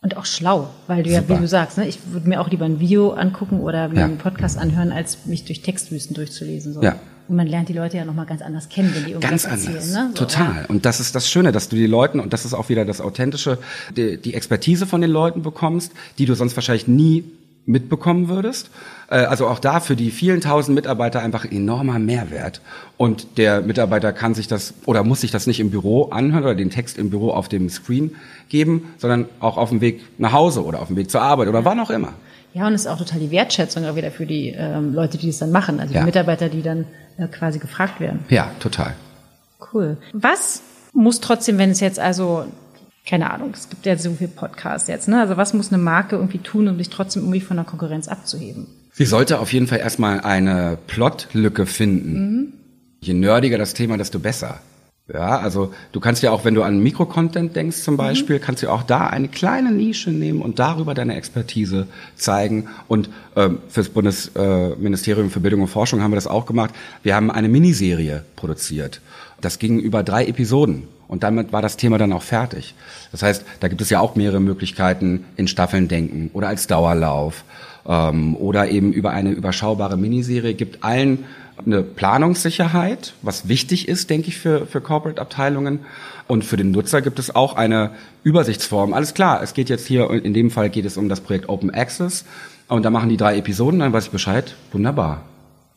Und 0.00 0.16
auch 0.16 0.26
schlau, 0.26 0.70
weil 0.86 1.02
du 1.02 1.10
Super. 1.10 1.22
ja, 1.22 1.36
wie 1.36 1.40
du 1.42 1.48
sagst, 1.48 1.76
ne, 1.76 1.88
ich 1.88 1.98
würde 2.12 2.28
mir 2.28 2.40
auch 2.40 2.48
lieber 2.48 2.64
ein 2.64 2.78
Video 2.78 3.10
angucken 3.10 3.60
oder 3.60 3.88
mir 3.88 4.00
ja. 4.00 4.04
einen 4.04 4.18
Podcast 4.18 4.56
anhören, 4.56 4.92
als 4.92 5.26
mich 5.26 5.44
durch 5.44 5.62
Textwüsten 5.62 6.14
durchzulesen. 6.14 6.72
So. 6.72 6.82
Ja. 6.82 6.96
Und 7.26 7.34
man 7.34 7.48
lernt 7.48 7.68
die 7.68 7.72
Leute 7.72 7.96
ja 7.96 8.04
nochmal 8.04 8.24
ganz 8.24 8.40
anders 8.40 8.68
kennen, 8.68 8.92
wenn 8.94 9.04
die 9.04 9.10
irgendwas 9.10 9.42
ganz 9.42 9.44
erzählen. 9.44 9.76
Anders. 9.76 9.92
Ne? 9.92 10.10
So, 10.14 10.24
Total. 10.24 10.66
Und 10.68 10.86
das 10.86 11.00
ist 11.00 11.14
das 11.16 11.28
Schöne, 11.28 11.50
dass 11.50 11.68
du 11.68 11.74
die 11.74 11.86
Leuten, 11.86 12.20
und 12.20 12.32
das 12.32 12.44
ist 12.44 12.54
auch 12.54 12.68
wieder 12.68 12.84
das 12.84 13.00
Authentische, 13.00 13.58
die, 13.96 14.18
die 14.18 14.34
Expertise 14.34 14.86
von 14.86 15.00
den 15.00 15.10
Leuten 15.10 15.42
bekommst, 15.42 15.92
die 16.18 16.26
du 16.26 16.34
sonst 16.34 16.56
wahrscheinlich 16.56 16.86
nie 16.86 17.24
mitbekommen 17.68 18.28
würdest. 18.28 18.70
Äh, 19.10 19.16
also 19.16 19.46
auch 19.46 19.58
da 19.58 19.78
für 19.80 19.94
die 19.94 20.10
vielen 20.10 20.40
tausend 20.40 20.74
Mitarbeiter 20.74 21.20
einfach 21.20 21.44
enormer 21.44 21.98
Mehrwert. 21.98 22.60
Und 22.96 23.38
der 23.38 23.60
Mitarbeiter 23.60 24.12
kann 24.12 24.34
sich 24.34 24.48
das 24.48 24.74
oder 24.86 25.04
muss 25.04 25.20
sich 25.20 25.30
das 25.30 25.46
nicht 25.46 25.60
im 25.60 25.70
Büro 25.70 26.04
anhören 26.04 26.44
oder 26.44 26.54
den 26.54 26.70
Text 26.70 26.98
im 26.98 27.10
Büro 27.10 27.30
auf 27.30 27.48
dem 27.48 27.68
Screen 27.68 28.16
geben, 28.48 28.94
sondern 28.96 29.26
auch 29.38 29.58
auf 29.58 29.68
dem 29.68 29.80
Weg 29.80 30.00
nach 30.18 30.32
Hause 30.32 30.64
oder 30.64 30.80
auf 30.80 30.88
dem 30.88 30.96
Weg 30.96 31.10
zur 31.10 31.22
Arbeit 31.22 31.48
oder 31.48 31.64
wann 31.64 31.78
auch 31.78 31.90
immer. 31.90 32.14
Ja, 32.54 32.66
und 32.66 32.72
es 32.72 32.82
ist 32.82 32.86
auch 32.86 32.98
total 32.98 33.20
die 33.20 33.30
Wertschätzung 33.30 33.84
auch 33.84 33.94
wieder 33.94 34.10
für 34.10 34.26
die 34.26 34.48
ähm, 34.56 34.94
Leute, 34.94 35.18
die 35.18 35.28
es 35.28 35.38
dann 35.38 35.52
machen, 35.52 35.78
also 35.80 35.92
die 35.92 36.00
Mitarbeiter, 36.00 36.48
die 36.48 36.62
dann 36.62 36.86
äh, 37.18 37.28
quasi 37.28 37.58
gefragt 37.58 38.00
werden. 38.00 38.24
Ja, 38.30 38.50
total. 38.58 38.94
Cool. 39.72 39.98
Was 40.14 40.62
muss 40.94 41.20
trotzdem, 41.20 41.58
wenn 41.58 41.70
es 41.70 41.80
jetzt 41.80 42.00
also 42.00 42.46
keine 43.08 43.30
Ahnung, 43.30 43.52
es 43.54 43.70
gibt 43.70 43.86
ja 43.86 43.96
so 43.96 44.12
viel 44.12 44.28
Podcasts 44.28 44.86
jetzt, 44.86 45.08
ne? 45.08 45.20
Also 45.20 45.36
was 45.36 45.54
muss 45.54 45.72
eine 45.72 45.82
Marke 45.82 46.16
irgendwie 46.16 46.38
tun, 46.38 46.68
um 46.68 46.76
sich 46.76 46.90
trotzdem 46.90 47.22
irgendwie 47.22 47.40
von 47.40 47.56
der 47.56 47.64
Konkurrenz 47.64 48.06
abzuheben? 48.06 48.66
Sie 48.92 49.06
sollte 49.06 49.38
auf 49.38 49.52
jeden 49.52 49.66
Fall 49.66 49.78
erstmal 49.78 50.20
eine 50.20 50.76
Plotlücke 50.86 51.64
finden. 51.66 52.12
Mhm. 52.12 52.52
Je 53.00 53.14
nerdiger 53.14 53.56
das 53.56 53.72
Thema, 53.72 53.96
desto 53.96 54.18
besser. 54.18 54.60
Ja, 55.10 55.38
also 55.38 55.72
du 55.92 56.00
kannst 56.00 56.22
ja 56.22 56.32
auch, 56.32 56.44
wenn 56.44 56.54
du 56.54 56.62
an 56.62 56.80
Mikrocontent 56.80 57.56
denkst 57.56 57.78
zum 57.78 57.94
mhm. 57.94 57.98
Beispiel, 57.98 58.36
mhm. 58.36 58.42
kannst 58.42 58.62
du 58.62 58.70
auch 58.70 58.82
da 58.82 59.06
eine 59.06 59.28
kleine 59.28 59.72
Nische 59.72 60.10
nehmen 60.10 60.42
und 60.42 60.58
darüber 60.58 60.92
deine 60.92 61.16
Expertise 61.16 61.86
zeigen. 62.16 62.68
Und 62.88 63.08
ähm, 63.36 63.58
fürs 63.68 63.88
Bundesministerium 63.88 65.30
für 65.30 65.40
Bildung 65.40 65.62
und 65.62 65.68
Forschung 65.68 66.02
haben 66.02 66.10
wir 66.10 66.16
das 66.16 66.26
auch 66.26 66.44
gemacht. 66.44 66.74
Wir 67.02 67.14
haben 67.14 67.30
eine 67.30 67.48
Miniserie 67.48 68.24
produziert. 68.36 69.00
Das 69.40 69.58
ging 69.58 69.78
über 69.78 70.02
drei 70.02 70.26
Episoden. 70.26 70.88
Und 71.08 71.22
damit 71.22 71.52
war 71.52 71.62
das 71.62 71.76
Thema 71.76 71.98
dann 71.98 72.12
auch 72.12 72.22
fertig. 72.22 72.74
Das 73.10 73.22
heißt, 73.22 73.44
da 73.60 73.68
gibt 73.68 73.80
es 73.80 73.90
ja 73.90 73.98
auch 73.98 74.14
mehrere 74.14 74.40
Möglichkeiten 74.40 75.24
in 75.36 75.48
Staffeln 75.48 75.88
denken 75.88 76.30
oder 76.34 76.48
als 76.48 76.66
Dauerlauf 76.66 77.44
ähm, 77.86 78.36
oder 78.36 78.68
eben 78.68 78.92
über 78.92 79.10
eine 79.10 79.30
überschaubare 79.30 79.96
Miniserie. 79.96 80.54
Gibt 80.54 80.84
allen 80.84 81.24
eine 81.64 81.82
Planungssicherheit, 81.82 83.14
was 83.22 83.48
wichtig 83.48 83.88
ist, 83.88 84.10
denke 84.10 84.28
ich, 84.28 84.38
für, 84.38 84.66
für 84.66 84.80
Corporate-Abteilungen. 84.80 85.80
Und 86.28 86.44
für 86.44 86.56
den 86.56 86.70
Nutzer 86.70 87.00
gibt 87.00 87.18
es 87.18 87.34
auch 87.34 87.56
eine 87.56 87.90
Übersichtsform. 88.22 88.92
Alles 88.92 89.14
klar, 89.14 89.42
es 89.42 89.54
geht 89.54 89.70
jetzt 89.70 89.86
hier, 89.86 90.10
in 90.10 90.34
dem 90.34 90.50
Fall 90.50 90.68
geht 90.68 90.84
es 90.84 90.96
um 90.96 91.08
das 91.08 91.20
Projekt 91.20 91.48
Open 91.48 91.70
Access. 91.70 92.26
Und 92.68 92.84
da 92.84 92.90
machen 92.90 93.08
die 93.08 93.16
drei 93.16 93.38
Episoden, 93.38 93.80
dann 93.80 93.92
weiß 93.94 94.04
ich 94.04 94.10
Bescheid. 94.10 94.54
Wunderbar. 94.72 95.22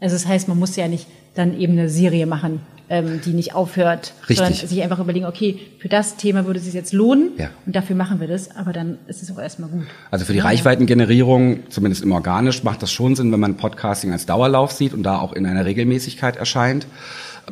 Also 0.02 0.16
das 0.16 0.28
heißt, 0.28 0.50
man 0.50 0.60
muss 0.60 0.76
ja 0.76 0.88
nicht 0.88 1.08
dann 1.36 1.58
eben 1.58 1.74
eine 1.74 1.90
Serie 1.90 2.26
machen, 2.26 2.60
ähm, 2.92 3.22
die 3.24 3.32
nicht 3.32 3.56
aufhört, 3.56 4.14
Richtig. 4.22 4.38
sondern 4.38 4.54
sich 4.54 4.84
einfach 4.84 5.00
überlegen, 5.00 5.26
okay, 5.26 5.58
für 5.80 5.88
das 5.88 6.18
Thema 6.18 6.46
würde 6.46 6.60
es 6.60 6.66
sich 6.66 6.74
jetzt 6.74 6.92
lohnen 6.92 7.32
ja. 7.38 7.50
und 7.66 7.74
dafür 7.74 7.96
machen 7.96 8.20
wir 8.20 8.28
das, 8.28 8.54
aber 8.54 8.74
dann 8.74 8.98
ist 9.08 9.24
es 9.24 9.32
auch 9.32 9.40
erstmal 9.40 9.70
gut. 9.70 9.86
Also 10.12 10.26
für 10.26 10.34
die 10.34 10.40
ja. 10.40 10.44
Reichweitengenerierung, 10.44 11.70
zumindest 11.70 12.04
im 12.04 12.12
Organisch, 12.12 12.64
macht 12.64 12.84
das 12.84 12.92
schon 12.92 13.16
Sinn, 13.16 13.32
wenn 13.32 13.40
man 13.40 13.56
Podcasting 13.56 14.12
als 14.12 14.26
Dauerlauf 14.26 14.74
sieht 14.74 14.94
und 14.94 15.04
da 15.04 15.20
auch 15.20 15.32
in 15.32 15.46
einer 15.46 15.66
Regelmäßigkeit 15.66 16.36
erscheint. 16.36 16.86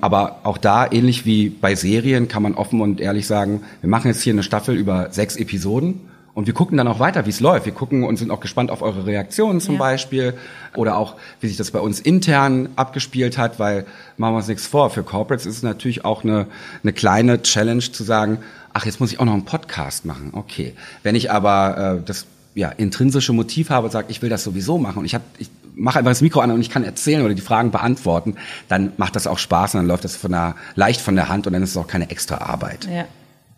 Aber 0.01 0.41
auch 0.43 0.57
da, 0.57 0.91
ähnlich 0.91 1.25
wie 1.25 1.49
bei 1.49 1.73
Serien, 1.73 2.27
kann 2.27 2.43
man 2.43 2.55
offen 2.55 2.81
und 2.81 2.99
ehrlich 2.99 3.25
sagen, 3.25 3.63
wir 3.79 3.89
machen 3.89 4.09
jetzt 4.09 4.21
hier 4.21 4.33
eine 4.33 4.43
Staffel 4.43 4.75
über 4.75 5.07
sechs 5.11 5.37
Episoden 5.37 6.01
und 6.39 6.45
wir 6.45 6.53
gucken 6.53 6.77
dann 6.77 6.87
auch 6.87 6.99
weiter, 7.01 7.25
wie 7.25 7.31
es 7.31 7.41
läuft. 7.41 7.65
Wir 7.65 7.73
gucken 7.73 8.05
und 8.05 8.15
sind 8.15 8.31
auch 8.31 8.39
gespannt 8.39 8.71
auf 8.71 8.81
eure 8.81 9.05
Reaktionen 9.05 9.59
zum 9.59 9.73
ja. 9.73 9.79
Beispiel 9.79 10.35
oder 10.73 10.95
auch, 10.95 11.15
wie 11.41 11.49
sich 11.49 11.57
das 11.57 11.69
bei 11.71 11.81
uns 11.81 11.99
intern 11.99 12.69
abgespielt 12.77 13.37
hat, 13.37 13.59
weil 13.59 13.85
machen 14.15 14.35
wir 14.35 14.37
uns 14.37 14.47
nichts 14.47 14.65
vor. 14.65 14.89
Für 14.89 15.03
Corporates 15.03 15.45
ist 15.45 15.57
es 15.57 15.63
natürlich 15.63 16.05
auch 16.05 16.23
eine, 16.23 16.47
eine 16.81 16.93
kleine 16.93 17.41
Challenge 17.41 17.81
zu 17.81 18.05
sagen, 18.05 18.37
ach, 18.71 18.85
jetzt 18.85 19.01
muss 19.01 19.11
ich 19.11 19.19
auch 19.19 19.25
noch 19.25 19.33
einen 19.33 19.43
Podcast 19.43 20.05
machen. 20.05 20.29
Okay. 20.31 20.75
Wenn 21.03 21.13
ich 21.13 21.29
aber 21.29 21.97
äh, 21.99 22.05
das 22.05 22.25
ja, 22.55 22.69
intrinsische 22.69 23.33
Motiv 23.33 23.69
habe 23.69 23.87
und 23.87 23.91
sage, 23.91 24.07
ich 24.09 24.21
will 24.21 24.29
das 24.29 24.45
sowieso 24.45 24.77
machen 24.77 24.99
und 24.99 25.05
ich 25.05 25.17
ich 25.39 25.49
mache 25.75 25.99
einfach 25.99 26.11
das 26.11 26.21
Mikro 26.21 26.39
an 26.39 26.51
und 26.51 26.61
ich 26.61 26.69
kann 26.69 26.85
erzählen 26.85 27.21
oder 27.21 27.33
die 27.33 27.41
Fragen 27.41 27.71
beantworten, 27.71 28.37
dann 28.69 28.93
macht 28.95 29.17
das 29.17 29.27
auch 29.27 29.39
Spaß 29.39 29.73
und 29.73 29.79
dann 29.79 29.87
läuft 29.87 30.05
das 30.05 30.15
von 30.15 30.31
der, 30.31 30.55
leicht 30.75 31.01
von 31.01 31.17
der 31.17 31.27
Hand 31.27 31.47
und 31.47 31.53
dann 31.53 31.63
ist 31.63 31.71
es 31.71 31.77
auch 31.77 31.87
keine 31.87 32.09
extra 32.09 32.37
Arbeit. 32.37 32.87
Ja, 32.89 33.03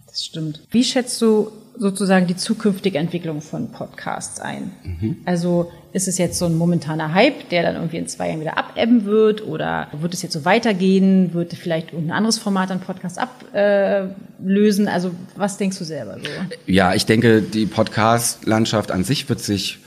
das 0.08 0.26
stimmt. 0.26 0.64
Wie 0.72 0.84
schätzt 0.84 1.22
du 1.22 1.52
sozusagen 1.78 2.28
die 2.28 2.36
zukünftige 2.36 2.98
Entwicklung 2.98 3.42
von 3.42 3.72
Podcasts 3.72 4.40
ein? 4.40 4.72
Mhm. 4.84 5.18
Also 5.26 5.72
ist 5.94 6.08
es 6.08 6.18
jetzt 6.18 6.40
so 6.40 6.46
ein 6.46 6.58
momentaner 6.58 7.14
Hype, 7.14 7.50
der 7.50 7.64
dann 7.64 7.76
irgendwie 7.76 7.98
in 7.98 8.08
zwei 8.08 8.30
Jahren 8.30 8.40
wieder 8.40 8.58
abebben 8.58 9.06
wird 9.06 9.46
oder 9.46 9.88
wird 10.00 10.14
es 10.14 10.22
jetzt 10.22 10.34
so 10.34 10.46
weitergehen? 10.46 11.34
Wird 11.34 11.54
vielleicht 11.54 11.94
ein 11.94 12.12
anderes 12.12 12.38
Format 12.38 12.72
an 12.72 12.80
Podcast 12.80 13.20
ablösen? 13.20 14.88
also 14.88 15.12
was 15.36 15.58
denkst 15.58 15.78
du 15.78 15.84
selber 15.84 16.18
so? 16.20 16.30
Ja, 16.66 16.94
ich 16.94 17.06
denke, 17.06 17.42
die 17.42 17.66
Podcast-Landschaft 17.66 18.92
an 18.92 19.04
sich 19.04 19.28
wird 19.28 19.40
sich 19.40 19.80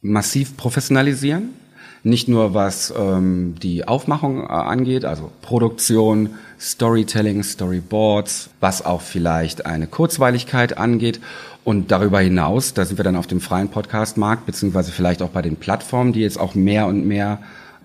massiv 0.00 0.56
professionalisieren. 0.56 1.50
Nicht 2.04 2.26
nur 2.26 2.52
was 2.52 2.92
ähm, 2.96 3.54
die 3.62 3.86
Aufmachung 3.86 4.42
äh, 4.42 4.46
angeht, 4.48 5.04
also 5.04 5.30
Produktion, 5.40 6.30
Storytelling, 6.58 7.42
Storyboards, 7.42 8.50
was 8.60 8.84
auch 8.84 9.02
vielleicht 9.02 9.66
eine 9.66 9.86
Kurzweiligkeit 9.86 10.78
angeht. 10.78 11.20
Und 11.64 11.92
darüber 11.92 12.18
hinaus, 12.18 12.74
da 12.74 12.84
sind 12.84 12.98
wir 12.98 13.04
dann 13.04 13.14
auf 13.14 13.28
dem 13.28 13.40
freien 13.40 13.68
Podcast-Markt, 13.68 14.46
beziehungsweise 14.46 14.90
vielleicht 14.90 15.22
auch 15.22 15.28
bei 15.28 15.42
den 15.42 15.56
Plattformen, 15.56 16.12
die 16.12 16.20
jetzt 16.20 16.40
auch 16.40 16.56
mehr 16.56 16.86
und 16.86 17.06
mehr 17.06 17.38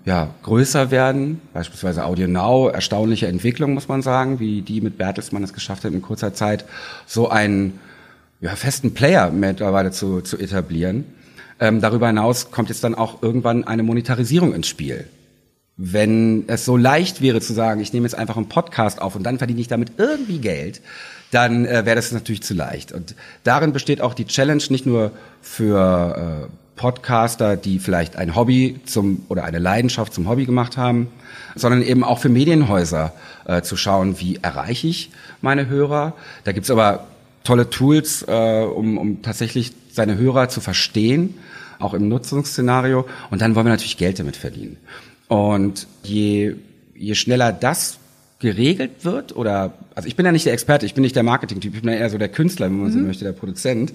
ja, 0.04 0.30
größer 0.42 0.90
werden, 0.90 1.40
beispielsweise 1.52 2.04
Audio 2.04 2.26
Now, 2.26 2.68
erstaunliche 2.68 3.26
Entwicklung, 3.26 3.74
muss 3.74 3.88
man 3.88 4.02
sagen, 4.02 4.40
wie 4.40 4.62
die 4.62 4.80
mit 4.80 4.98
Bertelsmann 4.98 5.44
es 5.44 5.52
geschafft 5.52 5.84
hat, 5.84 5.92
in 5.92 6.02
kurzer 6.02 6.32
Zeit 6.34 6.64
so 7.06 7.28
einen 7.28 7.78
ja, 8.40 8.56
festen 8.56 8.94
Player 8.94 9.30
mittlerweile 9.30 9.90
zu, 9.90 10.22
zu 10.22 10.38
etablieren. 10.38 11.04
Ähm, 11.60 11.80
darüber 11.80 12.06
hinaus 12.06 12.50
kommt 12.50 12.68
jetzt 12.68 12.84
dann 12.84 12.94
auch 12.94 13.22
irgendwann 13.22 13.64
eine 13.64 13.82
Monetarisierung 13.82 14.54
ins 14.54 14.68
Spiel. 14.68 15.08
Wenn 15.76 16.44
es 16.48 16.64
so 16.64 16.76
leicht 16.76 17.22
wäre 17.22 17.40
zu 17.40 17.52
sagen, 17.52 17.80
ich 17.80 17.92
nehme 17.92 18.06
jetzt 18.06 18.14
einfach 18.16 18.36
einen 18.36 18.48
Podcast 18.48 19.00
auf 19.00 19.14
und 19.14 19.22
dann 19.22 19.38
verdiene 19.38 19.60
ich 19.60 19.68
damit 19.68 19.92
irgendwie 19.96 20.38
Geld, 20.38 20.80
dann 21.30 21.66
äh, 21.66 21.84
wäre 21.84 21.96
das 21.96 22.10
natürlich 22.12 22.42
zu 22.42 22.54
leicht. 22.54 22.92
Und 22.92 23.14
darin 23.44 23.72
besteht 23.72 24.00
auch 24.00 24.14
die 24.14 24.26
Challenge 24.26 24.62
nicht 24.70 24.86
nur 24.86 25.12
für 25.42 26.48
äh, 26.48 26.52
Podcaster, 26.76 27.56
die 27.56 27.78
vielleicht 27.80 28.16
ein 28.16 28.34
Hobby 28.34 28.80
zum 28.86 29.24
oder 29.28 29.44
eine 29.44 29.58
Leidenschaft 29.58 30.14
zum 30.14 30.28
Hobby 30.28 30.46
gemacht 30.46 30.76
haben, 30.76 31.08
sondern 31.54 31.82
eben 31.82 32.04
auch 32.04 32.18
für 32.18 32.28
Medienhäuser 32.28 33.12
äh, 33.44 33.62
zu 33.62 33.76
schauen, 33.76 34.20
wie 34.20 34.38
erreiche 34.40 34.86
ich 34.86 35.10
meine 35.42 35.66
Hörer. 35.66 36.14
Da 36.44 36.52
gibt's 36.52 36.70
aber 36.70 37.06
tolle 37.44 37.68
Tools, 37.68 38.24
äh, 38.26 38.62
um, 38.62 38.96
um 38.96 39.22
tatsächlich 39.22 39.72
seine 39.90 40.16
Hörer 40.16 40.48
zu 40.48 40.60
verstehen, 40.60 41.34
auch 41.78 41.94
im 41.94 42.08
Nutzungsszenario. 42.08 43.06
Und 43.30 43.40
dann 43.40 43.54
wollen 43.54 43.66
wir 43.66 43.70
natürlich 43.70 43.96
Geld 43.96 44.18
damit 44.18 44.36
verdienen. 44.36 44.76
Und 45.28 45.86
je, 46.02 46.54
je 46.94 47.14
schneller 47.14 47.52
das 47.52 47.98
geregelt 48.40 49.04
wird 49.04 49.34
oder 49.34 49.72
also 49.96 50.06
ich 50.06 50.14
bin 50.14 50.24
ja 50.24 50.30
nicht 50.30 50.46
der 50.46 50.52
Experte, 50.52 50.86
ich 50.86 50.94
bin 50.94 51.02
nicht 51.02 51.16
der 51.16 51.24
Marketing-Typ, 51.24 51.74
ich 51.74 51.82
bin 51.82 51.92
ja 51.92 51.98
eher 51.98 52.08
so 52.08 52.18
der 52.18 52.28
Künstler, 52.28 52.66
wenn 52.66 52.78
man 52.78 52.88
mhm. 52.88 52.92
so 52.92 52.98
möchte, 53.00 53.24
der 53.24 53.32
Produzent. 53.32 53.92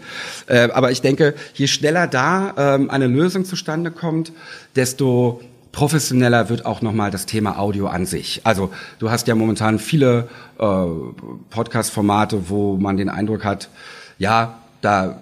Äh, 0.48 0.70
aber 0.74 0.92
ich 0.92 1.02
denke, 1.02 1.34
je 1.54 1.68
schneller 1.68 2.08
da 2.08 2.54
ähm, 2.58 2.90
eine 2.90 3.08
Lösung 3.08 3.46
zustande 3.46 3.90
kommt, 3.90 4.34
desto 4.76 5.40
professioneller 5.72 6.50
wird 6.50 6.66
auch 6.66 6.82
nochmal 6.82 7.10
das 7.10 7.26
Thema 7.26 7.58
Audio 7.58 7.88
an 7.88 8.06
sich. 8.06 8.42
Also 8.44 8.72
du 9.00 9.12
hast 9.12 9.28
ja 9.28 9.36
momentan 9.36 9.80
viele 9.80 10.28
äh, 10.60 10.86
Podcast-Formate, 11.50 12.50
wo 12.50 12.76
man 12.76 12.98
den 12.98 13.10
Eindruck 13.10 13.46
hat, 13.46 13.70
ja, 14.20 14.60
da 14.82 15.22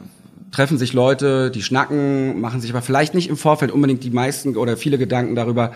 treffen 0.52 0.78
sich 0.78 0.94
Leute, 0.94 1.52
die 1.52 1.64
schnacken, 1.64 2.40
machen 2.42 2.62
sich 2.62 2.72
aber 2.72 2.82
vielleicht 2.82 3.14
nicht 3.14 3.30
im 3.30 3.38
Vorfeld 3.38 3.72
unbedingt 3.72 4.04
die 4.04 4.12
meisten 4.12 4.56
oder 4.58 4.78
viele 4.78 4.98
Gedanken 4.98 5.36
darüber, 5.36 5.72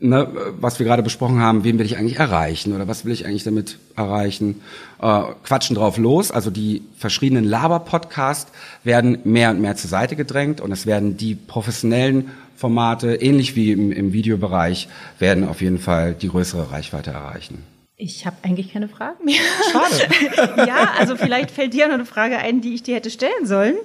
ne, 0.00 0.28
was 0.58 0.78
wir 0.78 0.86
gerade 0.86 1.02
besprochen 1.02 1.40
haben, 1.40 1.64
wen 1.64 1.78
will 1.78 1.86
ich 1.86 1.98
eigentlich 1.98 2.18
erreichen 2.18 2.74
oder 2.74 2.88
was 2.88 3.04
will 3.04 3.12
ich 3.12 3.26
eigentlich 3.26 3.44
damit 3.44 3.78
erreichen, 3.96 4.62
äh, 5.00 5.22
quatschen 5.44 5.76
drauf 5.76 5.98
los. 5.98 6.30
Also 6.30 6.50
die 6.50 6.82
verschiedenen 6.96 7.44
Laber-Podcasts 7.44 8.50
werden 8.82 9.18
mehr 9.24 9.50
und 9.50 9.60
mehr 9.60 9.76
zur 9.76 9.90
Seite 9.90 10.16
gedrängt 10.16 10.60
und 10.60 10.72
es 10.72 10.86
werden 10.86 11.16
die 11.16 11.34
professionellen 11.34 12.30
Formate, 12.56 13.14
ähnlich 13.16 13.56
wie 13.56 13.72
im, 13.72 13.92
im 13.92 14.12
Videobereich, 14.12 14.88
werden 15.18 15.48
auf 15.48 15.62
jeden 15.62 15.78
Fall 15.78 16.14
die 16.14 16.28
größere 16.28 16.72
Reichweite 16.72 17.10
erreichen. 17.10 17.69
Ich 18.02 18.24
habe 18.24 18.36
eigentlich 18.42 18.72
keine 18.72 18.88
Fragen 18.88 19.26
mehr. 19.26 19.40
Schade. 19.70 20.66
ja, 20.66 20.94
also 20.98 21.16
vielleicht 21.16 21.50
fällt 21.50 21.74
dir 21.74 21.86
noch 21.86 21.94
eine 21.94 22.06
Frage 22.06 22.38
ein, 22.38 22.62
die 22.62 22.74
ich 22.74 22.82
dir 22.82 22.94
hätte 22.94 23.10
stellen 23.10 23.44
sollen. 23.44 23.76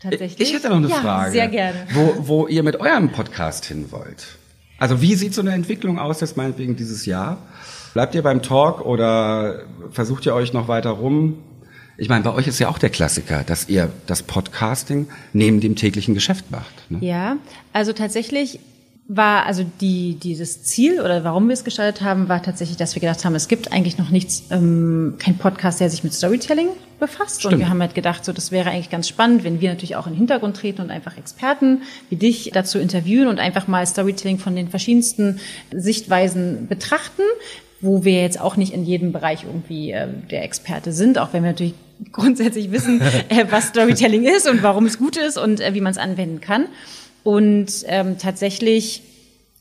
Tatsächlich. 0.00 0.48
Ich 0.48 0.54
hätte 0.54 0.70
noch 0.70 0.78
eine 0.78 0.88
ja, 0.88 0.96
Frage. 0.96 1.30
Sehr 1.30 1.46
gerne. 1.46 1.86
Wo, 1.92 2.14
wo 2.18 2.46
ihr 2.48 2.64
mit 2.64 2.80
eurem 2.80 3.12
Podcast 3.12 3.64
hin 3.66 3.92
wollt. 3.92 4.38
Also 4.78 5.00
wie 5.00 5.14
sieht 5.14 5.34
so 5.34 5.40
eine 5.40 5.52
Entwicklung 5.52 6.00
aus 6.00 6.20
jetzt 6.20 6.36
meinetwegen 6.36 6.74
dieses 6.74 7.06
Jahr? 7.06 7.38
Bleibt 7.92 8.16
ihr 8.16 8.22
beim 8.22 8.42
Talk 8.42 8.84
oder 8.84 9.60
versucht 9.92 10.26
ihr 10.26 10.34
euch 10.34 10.52
noch 10.52 10.66
weiter 10.66 10.90
rum? 10.90 11.38
Ich 11.96 12.08
meine, 12.08 12.24
bei 12.24 12.34
euch 12.34 12.48
ist 12.48 12.58
ja 12.58 12.68
auch 12.68 12.78
der 12.78 12.90
Klassiker, 12.90 13.44
dass 13.44 13.68
ihr 13.68 13.88
das 14.08 14.24
Podcasting 14.24 15.06
neben 15.32 15.60
dem 15.60 15.76
täglichen 15.76 16.12
Geschäft 16.12 16.50
macht. 16.50 16.90
Ne? 16.90 16.98
Ja, 17.02 17.36
also 17.72 17.92
tatsächlich 17.92 18.58
war 19.06 19.44
also 19.44 19.66
die 19.80 20.14
dieses 20.14 20.62
Ziel 20.62 21.00
oder 21.00 21.24
warum 21.24 21.48
wir 21.48 21.52
es 21.52 21.64
gestaltet 21.64 22.02
haben, 22.02 22.28
war 22.28 22.42
tatsächlich, 22.42 22.78
dass 22.78 22.94
wir 22.94 23.00
gedacht 23.00 23.24
haben, 23.24 23.34
es 23.34 23.48
gibt 23.48 23.70
eigentlich 23.70 23.98
noch 23.98 24.08
nichts, 24.08 24.44
ähm, 24.50 25.16
kein 25.18 25.36
Podcast, 25.36 25.80
der 25.80 25.90
sich 25.90 26.04
mit 26.04 26.14
Storytelling 26.14 26.68
befasst. 26.98 27.40
Stimmt. 27.40 27.54
Und 27.54 27.60
wir 27.60 27.68
haben 27.68 27.80
halt 27.80 27.94
gedacht, 27.94 28.24
so 28.24 28.32
das 28.32 28.50
wäre 28.50 28.70
eigentlich 28.70 28.88
ganz 28.88 29.06
spannend, 29.06 29.44
wenn 29.44 29.60
wir 29.60 29.68
natürlich 29.68 29.96
auch 29.96 30.06
in 30.06 30.14
den 30.14 30.18
Hintergrund 30.18 30.56
treten 30.56 30.80
und 30.80 30.90
einfach 30.90 31.18
Experten 31.18 31.82
wie 32.08 32.16
dich 32.16 32.50
dazu 32.54 32.78
interviewen 32.78 33.28
und 33.28 33.38
einfach 33.38 33.68
mal 33.68 33.86
Storytelling 33.86 34.38
von 34.38 34.56
den 34.56 34.68
verschiedensten 34.68 35.38
Sichtweisen 35.70 36.66
betrachten, 36.66 37.22
wo 37.82 38.04
wir 38.04 38.22
jetzt 38.22 38.40
auch 38.40 38.56
nicht 38.56 38.72
in 38.72 38.84
jedem 38.84 39.12
Bereich 39.12 39.44
irgendwie 39.44 39.92
äh, 39.92 40.08
der 40.30 40.44
Experte 40.44 40.92
sind, 40.92 41.18
auch 41.18 41.34
wenn 41.34 41.42
wir 41.42 41.50
natürlich 41.50 41.74
grundsätzlich 42.10 42.72
wissen, 42.72 43.02
äh, 43.28 43.44
was 43.50 43.68
Storytelling 43.68 44.24
ist 44.24 44.48
und 44.48 44.62
warum 44.62 44.86
es 44.86 44.96
gut 44.96 45.18
ist 45.18 45.36
und 45.36 45.60
äh, 45.60 45.74
wie 45.74 45.82
man 45.82 45.90
es 45.90 45.98
anwenden 45.98 46.40
kann. 46.40 46.68
Und 47.24 47.84
ähm, 47.86 48.18
tatsächlich 48.18 49.02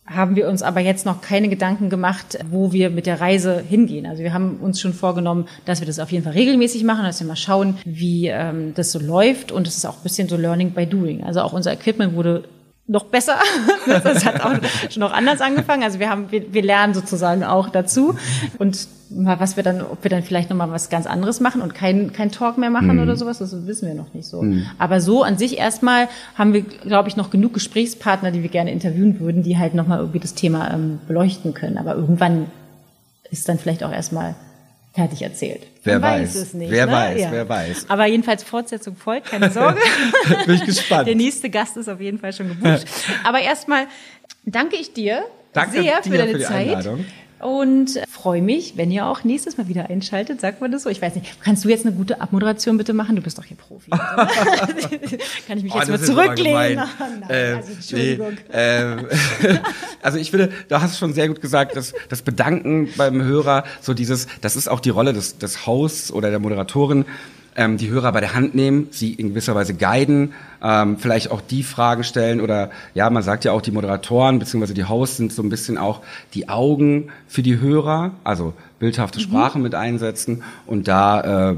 haben 0.05 0.35
wir 0.35 0.49
uns 0.49 0.61
aber 0.61 0.81
jetzt 0.81 1.05
noch 1.05 1.21
keine 1.21 1.47
Gedanken 1.47 1.89
gemacht, 1.89 2.37
wo 2.51 2.73
wir 2.73 2.89
mit 2.89 3.05
der 3.05 3.21
Reise 3.21 3.63
hingehen. 3.67 4.05
Also 4.05 4.21
wir 4.21 4.33
haben 4.33 4.57
uns 4.57 4.81
schon 4.81 4.93
vorgenommen, 4.93 5.47
dass 5.63 5.79
wir 5.79 5.87
das 5.87 5.99
auf 5.99 6.11
jeden 6.11 6.25
Fall 6.25 6.33
regelmäßig 6.33 6.83
machen, 6.83 7.05
dass 7.05 7.21
wir 7.21 7.27
mal 7.27 7.37
schauen, 7.37 7.77
wie 7.85 8.27
ähm, 8.27 8.73
das 8.75 8.91
so 8.91 8.99
läuft. 8.99 9.53
Und 9.53 9.65
es 9.65 9.77
ist 9.77 9.85
auch 9.85 9.95
ein 9.95 10.03
bisschen 10.03 10.27
so 10.27 10.35
Learning 10.35 10.71
by 10.71 10.85
Doing. 10.85 11.23
Also 11.23 11.41
auch 11.41 11.53
unser 11.53 11.71
Equipment 11.71 12.15
wurde 12.15 12.43
noch 12.87 13.05
besser. 13.05 13.37
Das 13.85 14.25
hat 14.25 14.41
auch 14.41 14.53
schon 14.89 15.01
noch 15.01 15.11
anders 15.11 15.41
angefangen. 15.41 15.83
Also 15.83 15.99
wir 15.99 16.09
haben, 16.09 16.31
wir, 16.31 16.53
wir 16.53 16.61
lernen 16.61 16.93
sozusagen 16.93 17.43
auch 17.43 17.69
dazu. 17.69 18.15
Und 18.57 18.87
mal, 19.09 19.39
was 19.39 19.57
wir 19.57 19.63
dann, 19.63 19.81
ob 19.81 20.03
wir 20.03 20.09
dann 20.09 20.23
vielleicht 20.23 20.49
nochmal 20.49 20.71
was 20.71 20.89
ganz 20.89 21.05
anderes 21.05 21.39
machen 21.39 21.61
und 21.61 21.75
kein, 21.75 22.13
kein 22.13 22.31
Talk 22.31 22.57
mehr 22.57 22.69
machen 22.69 22.95
mhm. 22.95 23.01
oder 23.01 23.15
sowas, 23.15 23.39
das 23.39 23.67
wissen 23.67 23.87
wir 23.87 23.95
noch 23.95 24.13
nicht 24.13 24.27
so. 24.27 24.41
Mhm. 24.41 24.65
Aber 24.79 25.01
so 25.01 25.23
an 25.23 25.37
sich 25.37 25.57
erstmal 25.57 26.07
haben 26.35 26.53
wir, 26.53 26.61
glaube 26.61 27.09
ich, 27.09 27.17
noch 27.17 27.29
genug 27.29 27.53
Gesprächspartner, 27.53 28.31
die 28.31 28.41
wir 28.41 28.49
gerne 28.49 28.71
interviewen 28.71 29.19
würden, 29.19 29.43
die 29.43 29.57
halt 29.57 29.73
nochmal 29.73 29.99
irgendwie 29.99 30.19
das 30.19 30.33
Thema 30.33 30.73
ähm, 30.73 30.99
beleuchten 31.07 31.53
können. 31.53 31.77
Aber 31.77 31.95
irgendwann 31.95 32.47
ist 33.29 33.49
dann 33.49 33.59
vielleicht 33.59 33.83
auch 33.83 33.91
erstmal 33.91 34.35
fertig 34.93 35.21
erzählt. 35.23 35.61
Wer 35.83 36.01
weiß, 36.01 36.29
weiß 36.29 36.35
es 36.35 36.53
nicht. 36.53 36.71
Wer 36.71 36.85
ne? 36.85 36.91
weiß, 36.91 37.21
ja. 37.21 37.31
wer 37.31 37.49
weiß. 37.49 37.85
Aber 37.89 38.05
jedenfalls 38.05 38.43
Fortsetzung 38.43 38.95
folgt, 38.95 39.27
keine 39.27 39.51
Sorge. 39.51 39.79
Bin 40.45 40.55
ich 40.55 40.65
gespannt. 40.65 41.07
Der 41.07 41.15
nächste 41.15 41.49
Gast 41.49 41.75
ist 41.77 41.89
auf 41.89 41.99
jeden 41.99 42.19
Fall 42.19 42.33
schon 42.33 42.47
gebucht. 42.47 42.85
Aber 43.23 43.39
erstmal 43.39 43.87
danke 44.45 44.77
ich 44.77 44.93
dir 44.93 45.23
danke 45.51 45.81
sehr 45.81 46.01
für 46.03 46.17
deine 46.17 46.31
für 46.31 46.39
Zeit. 46.39 46.69
Einladung 46.69 47.05
und 47.45 47.99
freue 48.09 48.41
mich, 48.41 48.77
wenn 48.77 48.91
ihr 48.91 49.05
auch 49.05 49.23
nächstes 49.23 49.57
Mal 49.57 49.67
wieder 49.67 49.89
einschaltet. 49.89 50.41
Sagt 50.41 50.61
man 50.61 50.71
das 50.71 50.83
so? 50.83 50.89
Ich 50.89 51.01
weiß 51.01 51.15
nicht. 51.15 51.41
Kannst 51.43 51.65
du 51.65 51.69
jetzt 51.69 51.85
eine 51.85 51.95
gute 51.95 52.21
Abmoderation 52.21 52.77
bitte 52.77 52.93
machen? 52.93 53.15
Du 53.15 53.21
bist 53.21 53.37
doch 53.37 53.43
hier 53.43 53.57
Profi. 53.57 53.89
Kann 55.47 55.57
ich 55.57 55.63
mich 55.63 55.73
oh, 55.73 55.79
jetzt 55.79 55.89
mal 55.89 56.01
zurücklehnen? 56.01 56.79
Oh, 56.79 57.03
nein, 57.19 57.23
ähm, 57.29 57.57
also 57.57 57.71
Entschuldigung. 57.73 58.31
Nee, 58.31 58.53
ähm, 58.53 59.07
also 60.01 60.17
ich 60.17 60.31
finde, 60.31 60.51
du 60.69 60.81
hast 60.81 60.97
schon 60.97 61.13
sehr 61.13 61.27
gut 61.27 61.41
gesagt, 61.41 61.75
dass 61.75 61.93
das 62.09 62.21
Bedanken 62.21 62.89
beim 62.97 63.21
Hörer, 63.21 63.63
so 63.81 63.93
dieses, 63.93 64.27
das 64.41 64.55
ist 64.55 64.67
auch 64.67 64.79
die 64.79 64.89
Rolle 64.89 65.13
des, 65.13 65.37
des 65.37 65.65
Hosts 65.65 66.11
oder 66.11 66.29
der 66.29 66.39
Moderatorin, 66.39 67.05
ähm, 67.55 67.77
die 67.77 67.89
Hörer 67.89 68.11
bei 68.11 68.19
der 68.19 68.33
Hand 68.33 68.55
nehmen, 68.55 68.87
sie 68.91 69.13
in 69.13 69.29
gewisser 69.29 69.55
Weise 69.55 69.73
guiden, 69.73 70.33
ähm, 70.61 70.97
vielleicht 70.97 71.31
auch 71.31 71.41
die 71.41 71.63
Fragen 71.63 72.03
stellen 72.03 72.41
oder 72.41 72.71
ja, 72.93 73.09
man 73.09 73.23
sagt 73.23 73.45
ja 73.45 73.51
auch, 73.51 73.61
die 73.61 73.71
Moderatoren 73.71 74.39
bzw. 74.39 74.73
die 74.73 74.85
Hosts 74.85 75.17
sind 75.17 75.33
so 75.33 75.41
ein 75.41 75.49
bisschen 75.49 75.77
auch 75.77 76.01
die 76.33 76.49
Augen 76.49 77.09
für 77.27 77.43
die 77.43 77.59
Hörer, 77.59 78.11
also 78.23 78.53
bildhafte 78.79 79.19
mhm. 79.19 79.23
Sprache 79.23 79.59
mit 79.59 79.75
einsetzen 79.75 80.43
und 80.65 80.87
da 80.87 81.51
äh, 81.51 81.55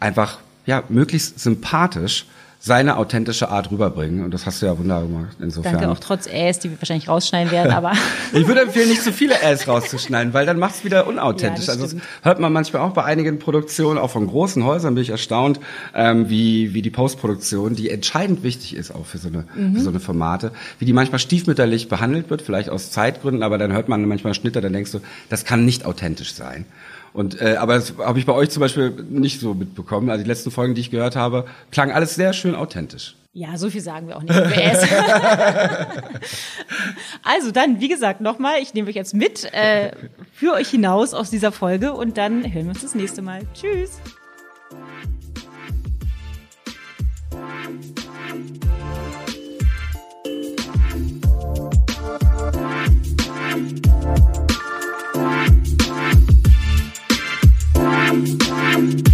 einfach 0.00 0.38
ja 0.64 0.82
möglichst 0.88 1.38
sympathisch 1.40 2.26
seine 2.66 2.96
authentische 2.96 3.48
Art 3.48 3.70
rüberbringen. 3.70 4.24
Und 4.24 4.34
das 4.34 4.44
hast 4.44 4.60
du 4.60 4.66
ja 4.66 4.76
wunderbar 4.76 5.06
gemacht. 5.06 5.36
Insofern. 5.38 5.74
Danke 5.74 5.88
auch 5.88 6.00
trotz 6.00 6.26
Äs, 6.26 6.58
die 6.58 6.68
wir 6.68 6.80
wahrscheinlich 6.80 7.08
rausschneiden 7.08 7.52
werden, 7.52 7.70
aber. 7.72 7.92
ich 8.32 8.48
würde 8.48 8.62
empfehlen, 8.62 8.88
nicht 8.88 9.02
zu 9.02 9.12
viele 9.12 9.40
Äs 9.40 9.68
rauszuschneiden, 9.68 10.34
weil 10.34 10.46
dann 10.46 10.58
macht 10.58 10.74
es 10.74 10.84
wieder 10.84 11.06
unauthentisch. 11.06 11.68
Ja, 11.68 11.74
also 11.74 11.84
das 11.84 11.96
hört 12.22 12.40
man 12.40 12.52
manchmal 12.52 12.82
auch 12.82 12.90
bei 12.90 13.04
einigen 13.04 13.38
Produktionen, 13.38 14.00
auch 14.00 14.10
von 14.10 14.26
großen 14.26 14.64
Häusern 14.64 14.96
bin 14.96 15.02
ich 15.02 15.10
erstaunt, 15.10 15.60
ähm, 15.94 16.28
wie, 16.28 16.74
wie 16.74 16.82
die 16.82 16.90
Postproduktion, 16.90 17.76
die 17.76 17.88
entscheidend 17.88 18.42
wichtig 18.42 18.74
ist 18.74 18.92
auch 18.92 19.06
für 19.06 19.18
so, 19.18 19.28
eine, 19.28 19.44
für 19.74 19.80
so 19.80 19.90
eine 19.90 20.00
Formate, 20.00 20.50
wie 20.80 20.86
die 20.86 20.92
manchmal 20.92 21.20
stiefmütterlich 21.20 21.88
behandelt 21.88 22.30
wird, 22.30 22.42
vielleicht 22.42 22.68
aus 22.68 22.90
Zeitgründen, 22.90 23.44
aber 23.44 23.58
dann 23.58 23.72
hört 23.72 23.88
man 23.88 24.04
manchmal 24.06 24.34
Schnitte, 24.34 24.60
dann 24.60 24.72
denkst 24.72 24.90
du, 24.90 25.00
das 25.28 25.44
kann 25.44 25.64
nicht 25.64 25.86
authentisch 25.86 26.34
sein. 26.34 26.66
Und 27.16 27.40
äh, 27.40 27.56
aber 27.56 27.76
das 27.76 27.94
habe 27.98 28.18
ich 28.18 28.26
bei 28.26 28.34
euch 28.34 28.50
zum 28.50 28.60
Beispiel 28.60 28.90
nicht 29.08 29.40
so 29.40 29.54
mitbekommen. 29.54 30.10
Also 30.10 30.22
die 30.22 30.28
letzten 30.28 30.50
Folgen, 30.50 30.74
die 30.74 30.82
ich 30.82 30.90
gehört 30.90 31.16
habe, 31.16 31.46
klang 31.72 31.90
alles 31.90 32.14
sehr 32.14 32.34
schön 32.34 32.54
authentisch. 32.54 33.16
Ja, 33.32 33.56
so 33.56 33.70
viel 33.70 33.80
sagen 33.80 34.06
wir 34.06 34.18
auch 34.18 34.22
nicht 34.22 34.34
also 37.22 37.50
dann, 37.52 37.80
wie 37.80 37.88
gesagt, 37.88 38.20
nochmal, 38.20 38.60
ich 38.60 38.74
nehme 38.74 38.90
euch 38.90 38.94
jetzt 38.94 39.14
mit 39.14 39.50
äh, 39.54 39.92
für 40.30 40.52
euch 40.52 40.68
hinaus 40.68 41.14
aus 41.14 41.30
dieser 41.30 41.52
Folge 41.52 41.94
und 41.94 42.18
dann 42.18 42.52
hören 42.52 42.64
wir 42.66 42.72
uns 42.72 42.82
das 42.82 42.94
nächste 42.94 43.22
Mal. 43.22 43.40
Tschüss. 43.54 43.98
Bye. 58.76 59.05